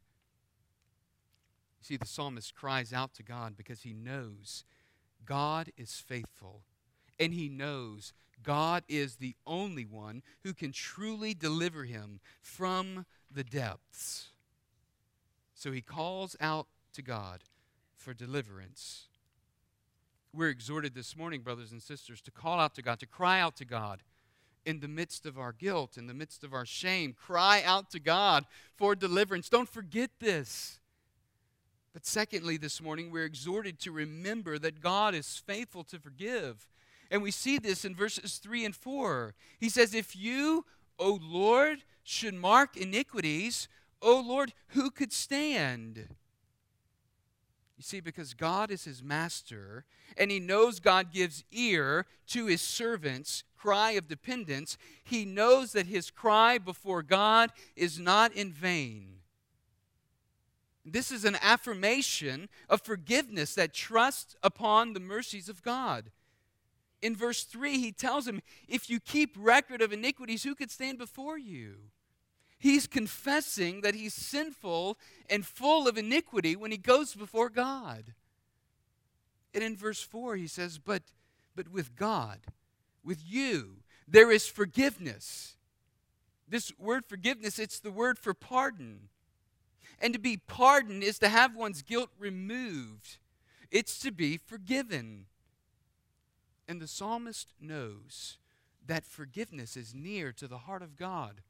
See, 1.85 1.99
the 1.99 2.07
psalmist 2.07 2.55
cries 2.55 2.95
out 2.95 3.13
to 3.17 3.23
God 3.23 3.59
because 3.59 3.83
he 3.83 3.93
knows 3.93 4.65
God 5.27 5.71
is 5.77 5.97
faithful. 5.97 6.63
And 7.21 7.35
he 7.35 7.51
knows 7.51 8.15
God 8.43 8.85
is 8.89 9.17
the 9.17 9.37
only 9.47 9.85
one 9.85 10.23
who 10.45 10.55
can 10.55 10.73
truly 10.73 11.35
deliver 11.35 11.85
him 11.85 12.21
from 12.41 13.05
the 13.31 13.45
depths. 13.45 14.29
So 15.53 15.73
he 15.73 15.83
calls 15.83 16.37
out 16.41 16.69
to 16.95 17.03
God 17.03 17.45
for 17.95 18.15
deliverance. 18.15 19.09
We're 20.33 20.49
exhorted 20.49 20.95
this 20.95 21.15
morning, 21.15 21.43
brothers 21.43 21.71
and 21.71 21.83
sisters, 21.83 22.23
to 22.23 22.31
call 22.31 22.61
out 22.61 22.75
to 22.77 22.83
God, 22.83 22.99
to 23.01 23.07
cry 23.07 23.41
out 23.41 23.57
to 23.57 23.67
God 23.67 24.03
in 24.65 24.81
the 24.81 24.89
midst 24.89 25.27
of 25.27 25.39
our 25.39 25.53
guilt, 25.53 25.99
in 25.99 26.07
the 26.07 26.15
midst 26.15 26.45
of 26.45 26.55
our 26.55 26.65
shame. 26.65 27.13
Cry 27.13 27.63
out 27.63 27.91
to 27.91 28.01
God 28.01 28.47
for 28.75 28.95
deliverance. 28.95 29.51
Don't 29.51 29.69
forget 29.69 30.09
this. 30.19 30.81
But 31.95 32.05
secondly, 32.05 32.57
this 32.57 32.83
morning, 32.83 33.13
we're 33.13 33.25
exhorted 33.25 33.79
to 33.81 33.93
remember 33.93 34.59
that 34.59 34.81
God 34.81 35.15
is 35.15 35.41
faithful 35.47 35.85
to 35.85 36.01
forgive. 36.01 36.67
And 37.09 37.23
we 37.23 37.31
see 37.31 37.59
this 37.59 37.85
in 37.85 37.95
verses 37.95 38.39
3 38.39 38.65
and 38.65 38.75
4. 38.75 39.33
He 39.61 39.69
says, 39.69 39.95
If 39.95 40.17
you, 40.17 40.67
O 40.99 41.21
Lord, 41.23 41.85
should 42.03 42.35
mark 42.35 42.77
iniquities, 42.77 43.69
O 44.03 44.21
Lord, 44.21 44.53
who 44.69 44.91
could 44.91 45.13
stand? 45.13 46.09
You 47.77 47.83
see, 47.83 48.01
because 48.01 48.35
God 48.35 48.73
is 48.73 48.85
his 48.85 49.03
master, 49.03 49.85
and 50.17 50.33
he 50.33 50.41
knows 50.41 50.81
God 50.81 51.13
gives 51.13 51.45
ear 51.53 52.07
to 52.29 52.47
his 52.47 52.61
servants' 52.61 53.45
cry 53.57 53.93
of 53.93 54.09
dependence, 54.09 54.77
he 55.05 55.25
knows 55.25 55.73
that 55.73 55.87
his 55.87 56.11
cry 56.11 56.59
before 56.59 57.03
God 57.03 57.51
is 57.77 58.01
not 58.01 58.33
in 58.33 58.53
vain. 58.53 59.21
This 60.85 61.11
is 61.11 61.25
an 61.25 61.39
affirmation 61.41 62.49
of 62.69 62.83
forgiveness 62.83 63.55
that 63.55 63.73
trusts 63.73 64.37
upon 64.43 64.93
the 64.93 65.01
mercies 65.01 65.49
of 65.49 65.63
God. 65.63 66.11
In 67.01 67.17
verse 67.17 67.45
3, 67.45 67.79
he 67.79 67.93
tells 67.93 68.27
him, 68.27 68.43
If 68.69 68.91
you 68.91 69.01
keep 69.01 69.37
record 69.39 69.81
of 69.81 69.93
iniquities, 69.93 70.43
who 70.43 70.55
could 70.55 70.71
stand 70.71 70.99
before 70.99 71.39
you? 71.39 71.77
He's 72.59 72.87
confessing 72.87 73.83
that 73.83 73.95
he's 73.95 74.15
sinful 74.15 74.99
and 75.29 75.45
full 75.45 75.87
of 75.87 75.99
iniquity 75.99 76.57
when 76.57 76.71
he 76.71 76.79
goes 76.79 77.15
before 77.15 77.51
God. 77.51 78.15
And 79.53 79.63
in 79.63 79.77
verse 79.77 80.01
4, 80.03 80.37
he 80.37 80.47
says, 80.47 80.79
But, 80.79 81.03
but 81.55 81.69
with 81.69 81.95
God, 81.95 82.41
with 83.05 83.23
you, 83.23 83.77
there 84.09 84.31
is 84.31 84.47
forgiveness. 84.47 85.57
This 86.49 86.73
word 86.79 87.05
forgiveness, 87.05 87.59
it's 87.59 87.81
the 87.81 87.91
word 87.91 88.19
for 88.19 88.35
pardon. 88.35 89.09
And 90.01 90.13
to 90.13 90.19
be 90.19 90.37
pardoned 90.37 91.03
is 91.03 91.19
to 91.21 91.29
have 91.29 91.55
one's 91.55 91.83
guilt 91.83 92.11
removed, 92.19 93.19
it's 93.71 93.99
to 94.01 94.13
be 94.13 94.37
forgiven. 94.37 95.27
And 96.67 96.81
the 96.81 96.89
psalmist 96.89 97.53
knows 97.61 98.39
that 98.87 99.05
forgiveness 99.05 99.77
is 99.77 99.95
near 99.95 100.33
to 100.33 100.49
the 100.49 100.59
heart 100.59 100.83
of 100.83 100.97
God. 100.97 101.43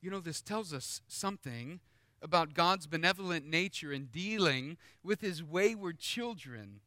You 0.00 0.10
know, 0.10 0.20
this 0.20 0.40
tells 0.40 0.72
us 0.72 1.00
something 1.06 1.80
about 2.22 2.54
God's 2.54 2.86
benevolent 2.86 3.46
nature 3.46 3.92
in 3.92 4.06
dealing 4.06 4.76
with 5.02 5.20
his 5.20 5.42
wayward 5.42 5.98
children, 5.98 6.80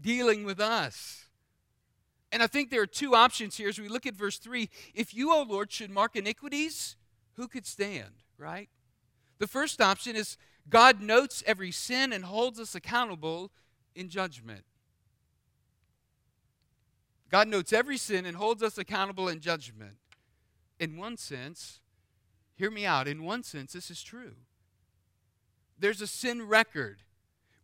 dealing 0.00 0.44
with 0.44 0.60
us. 0.60 1.26
And 2.30 2.42
I 2.42 2.46
think 2.46 2.70
there 2.70 2.82
are 2.82 2.86
two 2.86 3.14
options 3.14 3.56
here 3.56 3.68
as 3.68 3.78
we 3.78 3.88
look 3.88 4.06
at 4.06 4.14
verse 4.14 4.38
3. 4.38 4.68
If 4.94 5.14
you, 5.14 5.32
O 5.32 5.42
Lord, 5.42 5.72
should 5.72 5.90
mark 5.90 6.16
iniquities, 6.16 6.96
who 7.34 7.48
could 7.48 7.66
stand, 7.66 8.22
right? 8.38 8.68
The 9.38 9.46
first 9.46 9.80
option 9.80 10.16
is 10.16 10.36
God 10.68 11.00
notes 11.00 11.42
every 11.46 11.70
sin 11.70 12.12
and 12.12 12.24
holds 12.24 12.58
us 12.60 12.74
accountable 12.74 13.50
in 13.94 14.08
judgment. 14.08 14.64
God 17.30 17.48
notes 17.48 17.72
every 17.72 17.98
sin 17.98 18.24
and 18.24 18.36
holds 18.36 18.62
us 18.62 18.78
accountable 18.78 19.28
in 19.28 19.40
judgment. 19.40 19.96
In 20.80 20.96
one 20.96 21.16
sense, 21.16 21.80
hear 22.54 22.70
me 22.70 22.86
out, 22.86 23.06
in 23.08 23.24
one 23.24 23.42
sense, 23.42 23.72
this 23.72 23.90
is 23.90 24.02
true. 24.02 24.36
There's 25.78 26.00
a 26.00 26.06
sin 26.06 26.46
record 26.46 27.02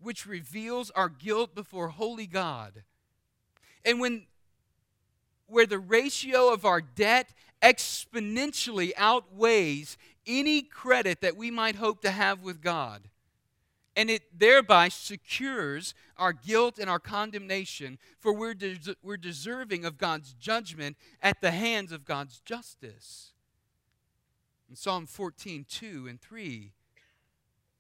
which 0.00 0.26
reveals 0.26 0.90
our 0.90 1.08
guilt 1.08 1.54
before 1.54 1.88
holy 1.88 2.26
God. 2.26 2.82
And 3.84 4.00
when 4.00 4.26
where 5.46 5.66
the 5.66 5.78
ratio 5.78 6.52
of 6.52 6.64
our 6.64 6.80
debt 6.80 7.30
exponentially 7.64 8.92
outweighs 8.96 9.96
any 10.26 10.62
credit 10.62 11.22
that 11.22 11.36
we 11.36 11.50
might 11.50 11.76
hope 11.76 12.02
to 12.02 12.10
have 12.10 12.42
with 12.42 12.60
God. 12.60 13.08
And 13.96 14.10
it 14.10 14.38
thereby 14.38 14.88
secures 14.88 15.94
our 16.18 16.32
guilt 16.32 16.78
and 16.78 16.90
our 16.90 16.98
condemnation, 16.98 17.98
for 18.18 18.32
we're, 18.32 18.54
des- 18.54 18.96
we're 19.02 19.16
deserving 19.16 19.84
of 19.84 19.98
God's 19.98 20.34
judgment 20.34 20.96
at 21.22 21.40
the 21.40 21.52
hands 21.52 21.90
of 21.90 22.04
God's 22.04 22.40
justice. 22.40 23.32
In 24.68 24.76
Psalm 24.76 25.06
14, 25.06 25.64
2 25.68 26.06
and 26.08 26.20
3, 26.20 26.72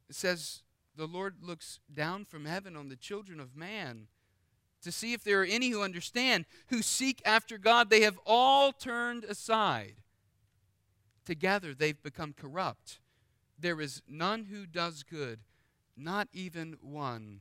it 0.08 0.14
says, 0.14 0.62
The 0.96 1.06
Lord 1.06 1.36
looks 1.42 1.80
down 1.92 2.24
from 2.24 2.44
heaven 2.44 2.76
on 2.76 2.88
the 2.88 2.96
children 2.96 3.40
of 3.40 3.56
man 3.56 4.06
to 4.84 4.92
see 4.92 5.12
if 5.12 5.24
there 5.24 5.42
are 5.42 5.46
any 5.46 5.70
who 5.70 5.82
understand, 5.82 6.46
who 6.68 6.82
seek 6.82 7.20
after 7.24 7.58
God. 7.58 7.90
They 7.90 8.02
have 8.02 8.18
all 8.24 8.72
turned 8.72 9.24
aside. 9.24 9.96
Together 11.24 11.74
they've 11.74 12.02
become 12.02 12.32
corrupt. 12.32 13.00
There 13.58 13.80
is 13.80 14.02
none 14.08 14.46
who 14.46 14.66
does 14.66 15.02
good, 15.02 15.40
not 15.96 16.28
even 16.32 16.76
one. 16.80 17.40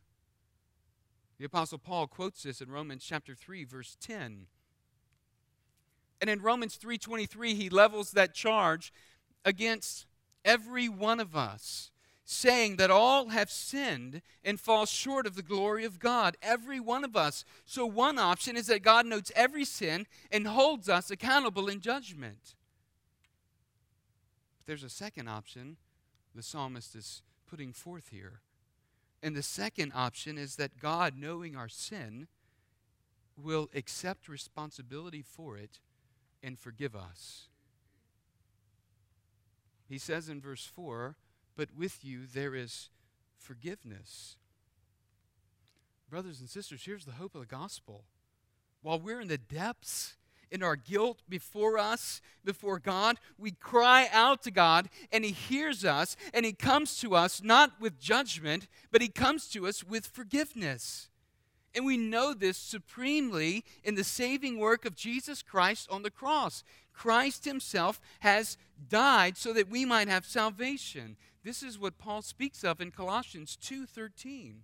The 1.37 1.45
apostle 1.45 1.79
Paul 1.79 2.07
quotes 2.07 2.43
this 2.43 2.61
in 2.61 2.71
Romans 2.71 3.03
chapter 3.03 3.35
3 3.35 3.63
verse 3.65 3.97
10. 3.99 4.47
And 6.21 6.29
in 6.29 6.41
Romans 6.41 6.77
3:23 6.77 7.55
he 7.55 7.69
levels 7.69 8.11
that 8.11 8.33
charge 8.33 8.93
against 9.43 10.05
every 10.45 10.87
one 10.87 11.19
of 11.19 11.35
us 11.35 11.91
saying 12.25 12.77
that 12.77 12.89
all 12.89 13.29
have 13.29 13.51
sinned 13.51 14.21
and 14.43 14.59
fall 14.59 14.85
short 14.85 15.27
of 15.27 15.35
the 15.35 15.41
glory 15.41 15.83
of 15.83 15.99
God, 15.99 16.37
every 16.41 16.79
one 16.79 17.03
of 17.03 17.15
us. 17.15 17.43
So, 17.65 17.85
one 17.85 18.17
option 18.17 18.55
is 18.55 18.67
that 18.67 18.81
God 18.81 19.05
notes 19.05 19.31
every 19.35 19.65
sin 19.65 20.07
and 20.31 20.47
holds 20.47 20.87
us 20.87 21.11
accountable 21.11 21.67
in 21.67 21.81
judgment. 21.81 22.55
But 24.57 24.67
there's 24.67 24.83
a 24.83 24.89
second 24.89 25.27
option 25.27 25.77
the 26.33 26.43
psalmist 26.43 26.95
is 26.95 27.21
putting 27.47 27.73
forth 27.73 28.09
here. 28.09 28.41
And 29.21 29.35
the 29.35 29.43
second 29.43 29.91
option 29.95 30.37
is 30.37 30.55
that 30.55 30.79
God, 30.79 31.13
knowing 31.17 31.55
our 31.55 31.69
sin, 31.69 32.27
will 33.37 33.69
accept 33.73 34.27
responsibility 34.27 35.21
for 35.21 35.57
it 35.57 35.79
and 36.41 36.59
forgive 36.59 36.95
us. 36.95 37.47
He 39.87 39.97
says 39.97 40.29
in 40.29 40.41
verse 40.41 40.65
4 40.65 41.15
but 41.55 41.69
with 41.75 42.03
you 42.03 42.21
there 42.25 42.55
is 42.55 42.89
forgiveness. 43.37 44.37
Brothers 46.09 46.39
and 46.39 46.49
sisters, 46.49 46.83
here's 46.85 47.05
the 47.05 47.13
hope 47.13 47.35
of 47.35 47.41
the 47.41 47.47
gospel. 47.47 48.03
While 48.81 48.99
we're 48.99 49.21
in 49.21 49.29
the 49.29 49.37
depths, 49.37 50.15
in 50.53 50.61
our 50.61 50.75
guilt 50.75 51.23
before 51.27 51.79
us, 51.79 52.21
before 52.45 52.77
God, 52.77 53.17
we 53.39 53.51
cry 53.51 54.07
out 54.13 54.43
to 54.43 54.51
God, 54.51 54.87
and 55.11 55.25
He 55.25 55.31
hears 55.31 55.83
us, 55.83 56.15
and 56.31 56.45
He 56.45 56.53
comes 56.53 56.99
to 56.99 57.15
us 57.15 57.41
not 57.41 57.81
with 57.81 57.99
judgment, 57.99 58.67
but 58.91 59.01
He 59.01 59.07
comes 59.07 59.49
to 59.49 59.65
us 59.65 59.83
with 59.83 60.05
forgiveness. 60.05 61.09
And 61.73 61.85
we 61.85 61.97
know 61.97 62.35
this 62.35 62.57
supremely 62.57 63.65
in 63.83 63.95
the 63.95 64.03
saving 64.03 64.59
work 64.59 64.85
of 64.85 64.95
Jesus 64.95 65.41
Christ 65.41 65.89
on 65.89 66.03
the 66.03 66.11
cross. 66.11 66.63
Christ 66.93 67.45
Himself 67.45 67.99
has 68.19 68.57
died 68.87 69.37
so 69.37 69.53
that 69.53 69.71
we 69.71 69.85
might 69.85 70.07
have 70.07 70.23
salvation. 70.23 71.17
This 71.43 71.61
is 71.61 71.77
what 71.77 71.97
Paul 71.97 72.21
speaks 72.21 72.63
of 72.63 72.79
in 72.79 72.91
Colossians 72.91 73.57
2:13. 73.57 74.63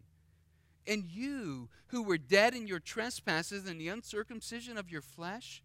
And 0.87 1.05
you 1.11 1.69
who 1.87 2.01
were 2.01 2.17
dead 2.17 2.55
in 2.55 2.67
your 2.67 2.79
trespasses 2.79 3.65
and 3.67 3.79
the 3.79 3.89
uncircumcision 3.89 4.77
of 4.77 4.89
your 4.89 5.01
flesh, 5.01 5.61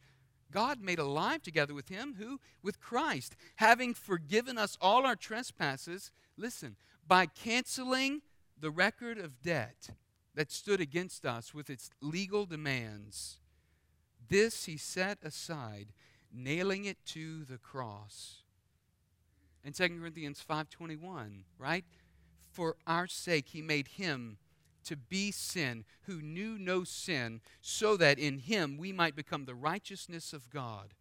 God 0.50 0.81
made 0.81 0.98
alive 0.98 1.42
together 1.42 1.72
with 1.72 1.88
him 1.88 2.14
who 2.14 2.40
with 2.62 2.81
Christ, 2.81 3.37
having 3.57 3.94
forgiven 3.94 4.59
us 4.59 4.77
all 4.81 5.07
our 5.07 5.16
trespasses, 5.16 6.11
listen, 6.37 6.77
by 7.07 7.27
canceling 7.27 8.22
the 8.59 8.70
record 8.70 9.18
of 9.18 9.40
debt 9.40 9.90
that 10.35 10.50
stood 10.50 10.81
against 10.81 11.24
us 11.24 11.55
with 11.55 11.70
its 11.70 11.90
legal 12.00 12.44
demands. 12.44 13.38
This 14.29 14.64
he 14.64 14.77
set 14.77 15.18
aside, 15.22 15.92
nailing 16.31 16.85
it 16.85 17.05
to 17.07 17.44
the 17.44 17.59
cross 17.59 18.43
in 19.64 19.72
2 19.72 20.00
Corinthians 20.00 20.40
5:21, 20.40 21.44
right? 21.59 21.85
For 22.53 22.77
our 22.87 23.07
sake 23.07 23.48
he 23.48 23.62
made 23.62 23.88
him 23.88 24.38
to 24.85 24.96
be 24.96 25.31
sin 25.31 25.85
who 26.03 26.20
knew 26.20 26.59
no 26.59 26.85
sin 26.85 27.40
so 27.61 27.96
that 27.96 28.18
in 28.18 28.38
him 28.38 28.77
we 28.77 28.92
might 28.92 29.16
become 29.16 29.46
the 29.46 29.55
righteousness 29.55 30.33
of 30.33 30.50
God. 30.50 30.94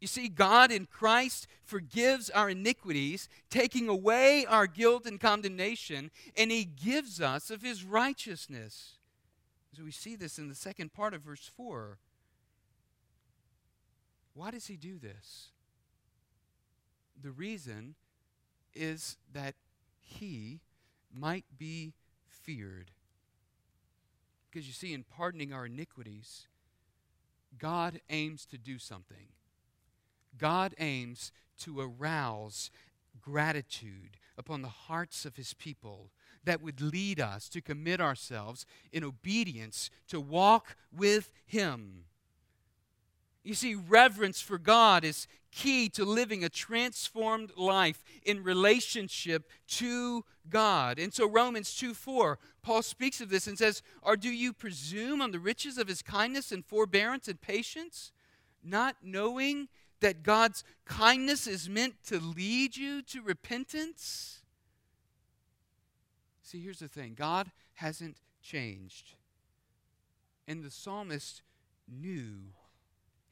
You 0.00 0.06
see, 0.06 0.28
God 0.28 0.72
in 0.72 0.86
Christ 0.86 1.46
forgives 1.62 2.30
our 2.30 2.48
iniquities, 2.48 3.28
taking 3.50 3.86
away 3.86 4.46
our 4.46 4.66
guilt 4.66 5.04
and 5.04 5.20
condemnation, 5.20 6.10
and 6.36 6.50
He 6.50 6.64
gives 6.64 7.20
us 7.20 7.50
of 7.50 7.60
His 7.60 7.84
righteousness. 7.84 8.94
So 9.76 9.84
we 9.84 9.90
see 9.90 10.16
this 10.16 10.38
in 10.38 10.48
the 10.48 10.54
second 10.54 10.94
part 10.94 11.12
of 11.12 11.22
verse 11.22 11.50
4. 11.54 11.98
Why 14.32 14.50
does 14.50 14.68
He 14.68 14.78
do 14.78 14.98
this? 14.98 15.50
The 17.22 17.30
reason 17.30 17.94
is 18.74 19.16
that 19.32 19.54
he 20.00 20.60
might 21.12 21.44
be 21.56 21.94
feared. 22.28 22.92
Because 24.50 24.66
you 24.66 24.72
see, 24.72 24.92
in 24.92 25.04
pardoning 25.04 25.52
our 25.52 25.66
iniquities, 25.66 26.46
God 27.58 28.00
aims 28.10 28.46
to 28.46 28.58
do 28.58 28.78
something. 28.78 29.28
God 30.38 30.74
aims 30.78 31.32
to 31.58 31.80
arouse 31.80 32.70
gratitude 33.20 34.16
upon 34.38 34.62
the 34.62 34.68
hearts 34.68 35.24
of 35.24 35.36
his 35.36 35.52
people 35.54 36.10
that 36.44 36.62
would 36.62 36.80
lead 36.80 37.20
us 37.20 37.48
to 37.50 37.60
commit 37.60 38.00
ourselves 38.00 38.64
in 38.92 39.04
obedience 39.04 39.90
to 40.08 40.20
walk 40.20 40.76
with 40.90 41.32
him. 41.44 42.04
You 43.42 43.54
see, 43.54 43.74
reverence 43.74 44.40
for 44.40 44.58
God 44.58 45.04
is 45.04 45.26
key 45.50 45.88
to 45.90 46.04
living 46.04 46.44
a 46.44 46.48
transformed 46.48 47.52
life 47.56 48.04
in 48.22 48.42
relationship 48.42 49.48
to 49.66 50.24
God. 50.48 50.98
And 50.98 51.12
so 51.12 51.28
Romans 51.28 51.74
2 51.74 51.94
4, 51.94 52.38
Paul 52.62 52.82
speaks 52.82 53.20
of 53.20 53.30
this 53.30 53.46
and 53.46 53.56
says, 53.56 53.82
Or 54.02 54.16
do 54.16 54.28
you 54.28 54.52
presume 54.52 55.22
on 55.22 55.32
the 55.32 55.38
riches 55.38 55.78
of 55.78 55.88
his 55.88 56.02
kindness 56.02 56.52
and 56.52 56.64
forbearance 56.64 57.28
and 57.28 57.40
patience, 57.40 58.12
not 58.62 58.96
knowing 59.02 59.68
that 60.00 60.22
God's 60.22 60.64
kindness 60.84 61.46
is 61.46 61.68
meant 61.68 61.94
to 62.06 62.18
lead 62.20 62.76
you 62.76 63.02
to 63.02 63.22
repentance? 63.22 64.40
See, 66.42 66.60
here's 66.60 66.80
the 66.80 66.88
thing 66.88 67.14
God 67.16 67.50
hasn't 67.74 68.18
changed. 68.42 69.14
And 70.46 70.64
the 70.64 70.70
psalmist 70.70 71.42
knew. 71.88 72.38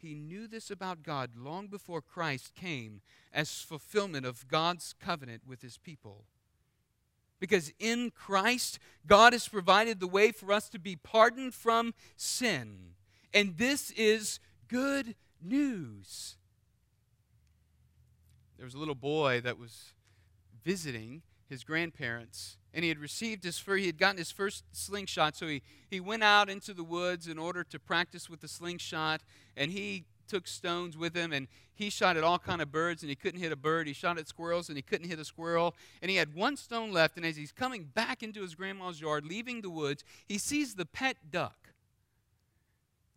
He 0.00 0.14
knew 0.14 0.46
this 0.46 0.70
about 0.70 1.02
God 1.02 1.32
long 1.36 1.66
before 1.66 2.00
Christ 2.00 2.54
came 2.54 3.00
as 3.32 3.60
fulfillment 3.60 4.24
of 4.24 4.46
God's 4.48 4.94
covenant 5.00 5.42
with 5.46 5.60
his 5.60 5.76
people. 5.76 6.24
Because 7.40 7.72
in 7.78 8.10
Christ, 8.10 8.78
God 9.06 9.32
has 9.32 9.48
provided 9.48 10.00
the 10.00 10.06
way 10.06 10.32
for 10.32 10.52
us 10.52 10.68
to 10.70 10.78
be 10.78 10.96
pardoned 10.96 11.54
from 11.54 11.94
sin. 12.16 12.94
And 13.32 13.58
this 13.58 13.90
is 13.92 14.40
good 14.68 15.14
news. 15.42 16.36
There 18.56 18.64
was 18.64 18.74
a 18.74 18.78
little 18.78 18.94
boy 18.94 19.40
that 19.42 19.58
was 19.58 19.94
visiting 20.64 21.22
his 21.48 21.64
grandparents, 21.64 22.57
and 22.78 22.84
he 22.84 22.90
had 22.90 23.00
received 23.00 23.42
his 23.42 23.58
first, 23.58 23.80
he 23.80 23.86
had 23.86 23.98
gotten 23.98 24.18
his 24.18 24.30
first 24.30 24.62
slingshot, 24.70 25.34
so 25.36 25.48
he, 25.48 25.62
he 25.90 25.98
went 25.98 26.22
out 26.22 26.48
into 26.48 26.72
the 26.72 26.84
woods 26.84 27.26
in 27.26 27.36
order 27.36 27.64
to 27.64 27.76
practice 27.76 28.30
with 28.30 28.38
the 28.38 28.46
slingshot, 28.46 29.20
and 29.56 29.72
he 29.72 30.04
took 30.28 30.46
stones 30.46 30.96
with 30.96 31.12
him 31.12 31.32
and 31.32 31.48
he 31.74 31.90
shot 31.90 32.16
at 32.16 32.22
all 32.22 32.38
kind 32.38 32.62
of 32.62 32.70
birds 32.70 33.02
and 33.02 33.10
he 33.10 33.16
couldn't 33.16 33.40
hit 33.40 33.50
a 33.50 33.56
bird. 33.56 33.88
He 33.88 33.92
shot 33.94 34.16
at 34.16 34.28
squirrels 34.28 34.68
and 34.68 34.78
he 34.78 34.82
couldn't 34.82 35.08
hit 35.08 35.18
a 35.18 35.24
squirrel 35.24 35.74
and 36.02 36.08
he 36.08 36.18
had 36.18 36.36
one 36.36 36.56
stone 36.56 36.92
left 36.92 37.16
and 37.16 37.26
as 37.26 37.34
he's 37.34 37.50
coming 37.50 37.82
back 37.82 38.22
into 38.22 38.42
his 38.42 38.54
grandma's 38.54 39.00
yard 39.00 39.24
leaving 39.24 39.62
the 39.62 39.70
woods 39.70 40.04
he 40.28 40.38
sees 40.38 40.74
the 40.74 40.86
pet 40.86 41.16
duck. 41.32 41.70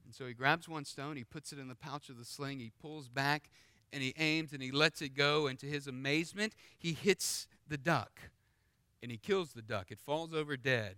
And 0.06 0.15
so 0.15 0.26
he 0.26 0.34
grabs 0.34 0.67
one 0.69 0.86
stone 0.86 1.17
he 1.17 1.24
puts 1.24 1.52
it 1.52 1.60
in 1.60 1.67
the 1.67 1.76
pouch 1.76 2.10
of 2.10 2.17
the 2.17 2.26
sling 2.26 2.60
he 2.60 2.71
pulls 2.82 3.10
back 3.10 3.52
and 3.93 4.02
he 4.02 4.13
aims 4.17 4.54
and 4.54 4.63
he 4.63 4.71
lets 4.71 5.02
it 5.02 5.10
go 5.10 5.47
and 5.47 5.60
to 5.60 5.67
his 5.67 5.86
amazement 5.86 6.54
he 6.80 6.93
hits 6.93 7.47
the 7.67 7.78
duck 7.78 8.21
and 9.01 9.11
he 9.11 9.17
kills 9.17 9.53
the 9.53 9.61
duck 9.61 9.91
it 9.91 9.99
falls 9.99 10.33
over 10.33 10.55
dead 10.57 10.95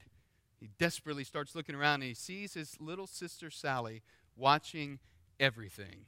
he 0.64 0.70
desperately 0.80 1.26
starts 1.26 1.56
looking 1.56 1.76
around 1.76 1.96
and 1.96 2.04
he 2.04 2.14
sees 2.14 2.54
his 2.54 2.80
little 2.80 3.06
sister 3.06 3.52
sally 3.52 4.02
watching 4.38 5.00
everything. 5.38 6.06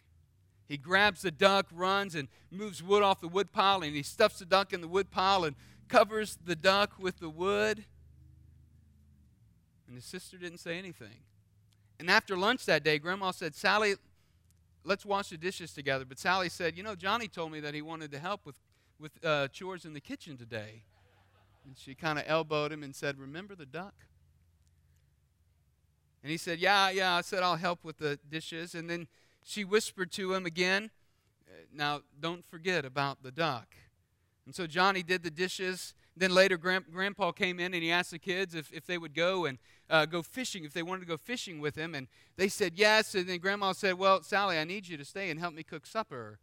He 0.66 0.78
grabs 0.78 1.24
the 1.24 1.32
duck, 1.32 1.68
runs, 1.74 2.16
and 2.16 2.30
moves 2.50 2.82
wood 2.82 3.04
off 3.04 3.20
the 3.20 3.28
wood 3.28 3.52
pile, 3.52 3.84
and 3.84 3.94
he 3.94 4.02
stuffs 4.02 4.40
the 4.40 4.46
duck 4.46 4.72
in 4.72 4.80
the 4.80 4.88
wood 4.88 5.12
pile 5.12 5.44
and 5.44 5.58
covers 5.90 6.38
the 6.44 6.56
duck 6.56 6.94
with 6.98 7.20
the 7.20 7.30
wood. 7.30 7.84
And 9.88 9.96
his 9.96 10.06
sister 10.06 10.38
didn't 10.38 10.60
say 10.60 10.80
anything. 10.80 11.24
And 12.00 12.10
after 12.10 12.38
lunch 12.38 12.66
that 12.66 12.82
day, 12.82 12.98
Grandma 12.98 13.32
said, 13.32 13.56
Sally, 13.56 13.96
let's 14.86 15.06
wash 15.06 15.30
the 15.30 15.38
dishes 15.38 15.74
together. 15.74 16.06
But 16.06 16.18
Sally 16.18 16.48
said, 16.48 16.78
You 16.78 16.84
know, 16.84 16.96
Johnny 16.96 17.28
told 17.28 17.52
me 17.52 17.60
that 17.60 17.74
he 17.74 17.82
wanted 17.82 18.10
to 18.14 18.20
help 18.20 18.46
with, 18.46 18.56
with 19.00 19.12
uh, 19.24 19.50
chores 19.50 19.84
in 19.84 19.94
the 19.94 20.02
kitchen 20.02 20.38
today. 20.38 20.84
And 21.66 21.78
she 21.78 21.96
kind 21.96 22.20
of 22.20 22.26
elbowed 22.28 22.72
him 22.72 22.84
and 22.84 22.96
said, 22.96 23.18
Remember 23.20 23.56
the 23.56 23.66
duck? 23.66 23.96
And 26.22 26.32
he 26.32 26.38
said, 26.38 26.60
Yeah, 26.60 26.90
yeah. 26.90 27.16
I 27.16 27.22
said, 27.22 27.44
I'll 27.44 27.56
help 27.56 27.84
with 27.84 27.98
the 27.98 28.20
dishes. 28.30 28.76
And 28.76 28.90
then 28.90 29.08
she 29.44 29.64
whispered 29.64 30.12
to 30.14 30.34
him 30.34 30.46
again, 30.46 30.92
Now, 31.74 32.02
don't 32.20 32.46
forget 32.46 32.86
about 32.86 33.24
the 33.24 33.32
duck. 33.32 33.76
And 34.46 34.54
so 34.54 34.68
Johnny 34.68 35.04
did 35.04 35.24
the 35.24 35.32
dishes. 35.32 35.94
Then 36.18 36.32
later, 36.34 36.58
Grand, 36.58 36.86
Grandpa 36.92 37.32
came 37.32 37.60
in 37.60 37.74
and 37.74 37.84
he 37.84 37.92
asked 37.92 38.12
the 38.12 38.20
kids 38.20 38.56
if, 38.56 38.72
if 38.72 38.86
they 38.86 38.98
would 38.98 39.14
go 39.14 39.46
and 39.46 39.58
uh, 39.90 40.06
go 40.06 40.22
fishing, 40.22 40.64
if 40.64 40.74
they 40.74 40.84
wanted 40.84 41.02
to 41.02 41.08
go 41.08 41.18
fishing 41.18 41.60
with 41.60 41.76
him. 41.76 41.94
And 41.94 42.08
they 42.38 42.48
said 42.48 42.74
yes. 42.76 43.16
And 43.16 43.28
then 43.28 43.40
Grandma 43.40 43.74
said, 43.74 43.96
Well, 43.96 44.22
Sally, 44.24 44.58
I 44.58 44.64
need 44.64 44.88
you 44.88 44.98
to 44.98 45.06
stay 45.06 45.30
and 45.30 45.40
help 45.40 45.54
me 45.54 45.64
cook 45.64 45.86
supper. 45.86 46.40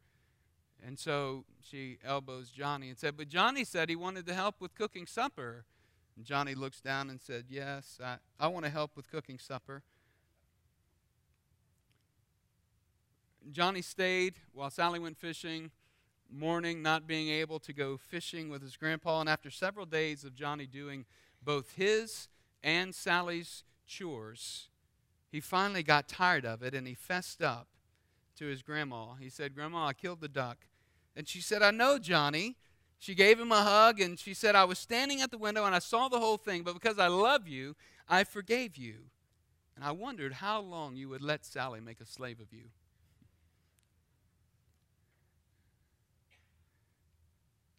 And 0.85 0.99
so 0.99 1.45
she 1.61 1.99
elbows 2.05 2.51
Johnny 2.51 2.89
and 2.89 2.99
said, 2.99 3.17
But 3.17 3.29
Johnny 3.29 3.65
said 3.65 3.89
he 3.89 3.97
wanted 3.97 4.27
to 4.27 4.35
help 4.35 4.61
with 4.61 4.75
cooking 4.75 5.07
supper. 5.07 5.65
And 6.17 6.25
Johnny 6.25 6.55
looks 6.55 6.81
down 6.81 7.09
and 7.09 7.21
said, 7.21 7.45
Yes, 7.49 7.99
I, 8.03 8.17
I 8.39 8.49
want 8.49 8.65
to 8.65 8.71
help 8.71 8.97
with 8.97 9.11
cooking 9.11 9.39
supper. 9.39 9.83
Johnny 13.51 13.83
stayed 13.83 14.35
while 14.53 14.71
Sally 14.71 14.99
went 14.99 15.17
fishing, 15.17 15.71
mourning 16.31 16.83
not 16.83 17.07
being 17.07 17.29
able 17.29 17.59
to 17.61 17.73
go 17.73 17.97
fishing 17.97 18.49
with 18.49 18.63
his 18.63 18.77
grandpa. 18.77 19.21
And 19.21 19.29
after 19.29 19.51
several 19.51 19.87
days 19.87 20.25
of 20.25 20.35
Johnny 20.35 20.67
doing 20.67 21.05
both 21.43 21.75
his 21.75 22.29
and 22.63 22.95
Sally's 22.95 23.65
chores, 23.87 24.69
he 25.31 25.41
finally 25.41 25.83
got 25.83 26.09
tired 26.09 26.45
of 26.45 26.63
it 26.63 26.75
and 26.75 26.87
he 26.87 26.95
fessed 26.95 27.43
up 27.43 27.69
to 28.37 28.47
his 28.47 28.63
grandma. 28.63 29.15
He 29.15 29.29
said, 29.29 29.55
Grandma, 29.55 29.87
I 29.87 29.93
killed 29.93 30.21
the 30.21 30.29
duck. 30.29 30.59
And 31.17 31.29
she 31.29 31.41
said, 31.41 31.63
I 31.63 31.71
know, 31.71 31.99
Johnny. 31.99 32.57
She 32.99 33.15
gave 33.15 33.41
him 33.41 33.51
a 33.51 33.63
hug 33.63 34.01
and 34.01 34.19
she 34.19 34.33
said, 34.33 34.55
I 34.55 34.65
was 34.65 34.79
standing 34.79 35.23
at 35.23 35.33
the 35.33 35.39
window 35.39 35.65
and 35.65 35.75
I 35.75 35.81
saw 35.81 36.09
the 36.09 36.21
whole 36.21 36.37
thing, 36.37 36.63
but 36.63 36.75
because 36.75 37.01
I 37.01 37.09
love 37.09 37.49
you, 37.49 37.75
I 38.09 38.23
forgave 38.23 38.77
you. 38.77 38.95
And 39.75 39.85
I 39.85 39.91
wondered 39.91 40.35
how 40.35 40.61
long 40.61 40.95
you 40.95 41.09
would 41.09 41.23
let 41.23 41.45
Sally 41.45 41.81
make 41.81 42.01
a 42.01 42.07
slave 42.07 42.39
of 42.39 42.53
you. 42.53 42.67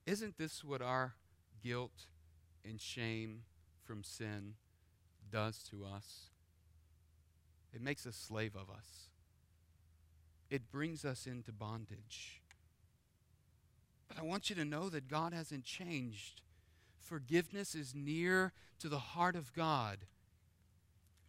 Isn't 0.05 0.37
this 0.37 0.63
what 0.63 0.81
our 0.81 1.13
guilt 1.63 2.07
and 2.65 2.81
shame 2.81 3.43
from 3.81 4.03
sin 4.03 4.55
does 5.31 5.63
to 5.71 5.85
us? 5.85 6.31
It 7.73 7.81
makes 7.81 8.05
a 8.05 8.11
slave 8.11 8.55
of 8.55 8.69
us. 8.69 9.07
It 10.49 10.69
brings 10.69 11.05
us 11.05 11.25
into 11.25 11.51
bondage. 11.51 12.42
But 14.07 14.19
I 14.19 14.23
want 14.23 14.49
you 14.49 14.55
to 14.57 14.65
know 14.65 14.89
that 14.89 15.07
God 15.07 15.33
hasn't 15.33 15.63
changed. 15.63 16.41
Forgiveness 16.99 17.75
is 17.75 17.93
near 17.95 18.53
to 18.79 18.89
the 18.89 18.99
heart 18.99 19.35
of 19.35 19.53
God. 19.53 19.99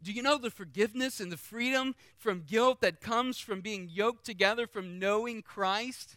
Do 0.03 0.13
you 0.13 0.23
know 0.23 0.37
the 0.37 0.51
forgiveness 0.51 1.19
and 1.19 1.33
the 1.33 1.37
freedom 1.37 1.95
from 2.19 2.43
guilt 2.47 2.83
that 2.83 3.01
comes 3.01 3.39
from 3.39 3.63
being 3.63 3.89
yoked 3.91 4.27
together 4.27 4.67
from 4.67 4.99
knowing 4.99 5.41
Christ? 5.41 6.17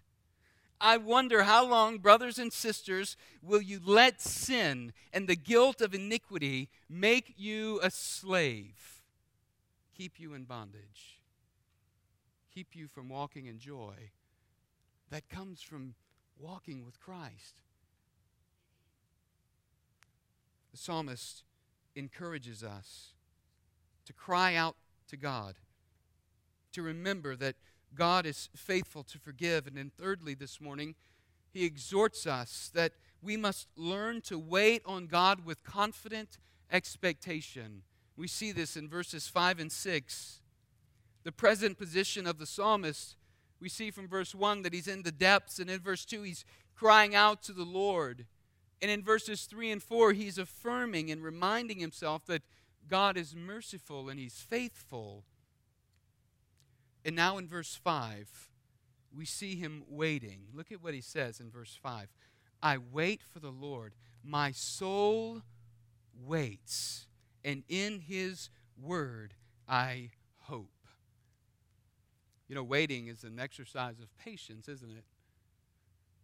I 0.79 0.97
wonder 0.97 1.43
how 1.43 1.65
long, 1.65 1.97
brothers 1.97 2.37
and 2.37 2.51
sisters, 2.53 3.17
will 3.41 3.61
you 3.61 3.79
let 3.83 4.21
sin 4.21 4.93
and 5.11 5.27
the 5.27 5.35
guilt 5.35 5.81
of 5.81 5.95
iniquity 5.95 6.69
make 6.89 7.33
you 7.37 7.79
a 7.81 7.89
slave, 7.89 9.01
keep 9.95 10.19
you 10.19 10.33
in 10.33 10.43
bondage, 10.43 11.21
keep 12.53 12.75
you 12.75 12.87
from 12.87 13.09
walking 13.09 13.45
in 13.47 13.57
joy 13.57 14.11
that 15.09 15.29
comes 15.29 15.61
from 15.61 15.95
walking 16.39 16.85
with 16.85 16.99
Christ. 16.99 17.61
The 20.71 20.77
psalmist 20.77 21.43
encourages 21.95 22.63
us 22.63 23.13
to 24.05 24.13
cry 24.13 24.55
out 24.55 24.75
to 25.09 25.17
God, 25.17 25.55
to 26.71 26.81
remember 26.81 27.35
that 27.35 27.55
God 27.95 28.25
is 28.25 28.49
faithful 28.55 29.03
to 29.03 29.17
forgive. 29.17 29.67
And 29.67 29.77
then, 29.77 29.91
thirdly, 29.97 30.33
this 30.33 30.61
morning, 30.61 30.95
he 31.51 31.65
exhorts 31.65 32.27
us 32.27 32.71
that 32.73 32.93
we 33.21 33.35
must 33.35 33.67
learn 33.75 34.21
to 34.21 34.37
wait 34.37 34.81
on 34.85 35.07
God 35.07 35.45
with 35.45 35.63
confident 35.63 36.37
expectation. 36.71 37.81
We 38.15 38.27
see 38.27 38.51
this 38.51 38.77
in 38.77 38.87
verses 38.87 39.27
5 39.27 39.59
and 39.59 39.71
6. 39.71 40.41
The 41.23 41.31
present 41.31 41.77
position 41.77 42.25
of 42.25 42.37
the 42.37 42.45
psalmist 42.45 43.16
we 43.59 43.69
see 43.69 43.91
from 43.91 44.07
verse 44.07 44.35
1 44.35 44.61
that 44.63 44.73
he's 44.73 44.87
in 44.87 45.03
the 45.03 45.11
depths, 45.11 45.59
and 45.59 45.69
in 45.69 45.79
verse 45.79 46.05
2, 46.05 46.23
he's 46.23 46.45
crying 46.75 47.15
out 47.15 47.41
to 47.43 47.53
the 47.53 47.63
Lord. 47.63 48.25
And 48.81 48.91
in 48.91 49.03
verses 49.03 49.45
3 49.45 49.71
and 49.71 49.83
4, 49.83 50.13
he's 50.13 50.37
affirming 50.37 51.09
and 51.09 51.23
reminding 51.23 51.79
himself 51.79 52.25
that 52.27 52.43
God 52.87 53.17
is 53.17 53.35
merciful 53.35 54.09
and 54.09 54.19
he's 54.19 54.45
faithful. 54.47 55.23
And 57.03 57.15
now 57.15 57.37
in 57.37 57.47
verse 57.47 57.75
5, 57.75 58.49
we 59.15 59.25
see 59.25 59.55
him 59.55 59.83
waiting. 59.89 60.41
Look 60.53 60.71
at 60.71 60.83
what 60.83 60.93
he 60.93 61.01
says 61.01 61.39
in 61.39 61.49
verse 61.49 61.77
5 61.81 62.07
I 62.61 62.77
wait 62.77 63.21
for 63.23 63.39
the 63.39 63.51
Lord. 63.51 63.93
My 64.23 64.51
soul 64.51 65.41
waits, 66.25 67.07
and 67.43 67.63
in 67.69 67.99
his 67.99 68.49
word 68.79 69.33
I. 69.67 70.11
You 72.47 72.55
know, 72.55 72.63
waiting 72.63 73.07
is 73.07 73.23
an 73.23 73.39
exercise 73.39 73.99
of 73.99 74.15
patience, 74.17 74.67
isn't 74.67 74.91
it? 74.91 75.03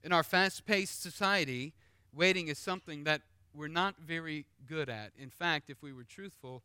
In 0.03 0.12
our 0.12 0.23
fast 0.23 0.65
paced 0.65 1.01
society, 1.01 1.73
waiting 2.13 2.47
is 2.47 2.57
something 2.57 3.03
that 3.03 3.21
we're 3.53 3.67
not 3.67 3.95
very 3.99 4.45
good 4.67 4.89
at. 4.89 5.12
In 5.17 5.29
fact, 5.29 5.69
if 5.69 5.81
we 5.81 5.93
were 5.93 6.03
truthful, 6.03 6.63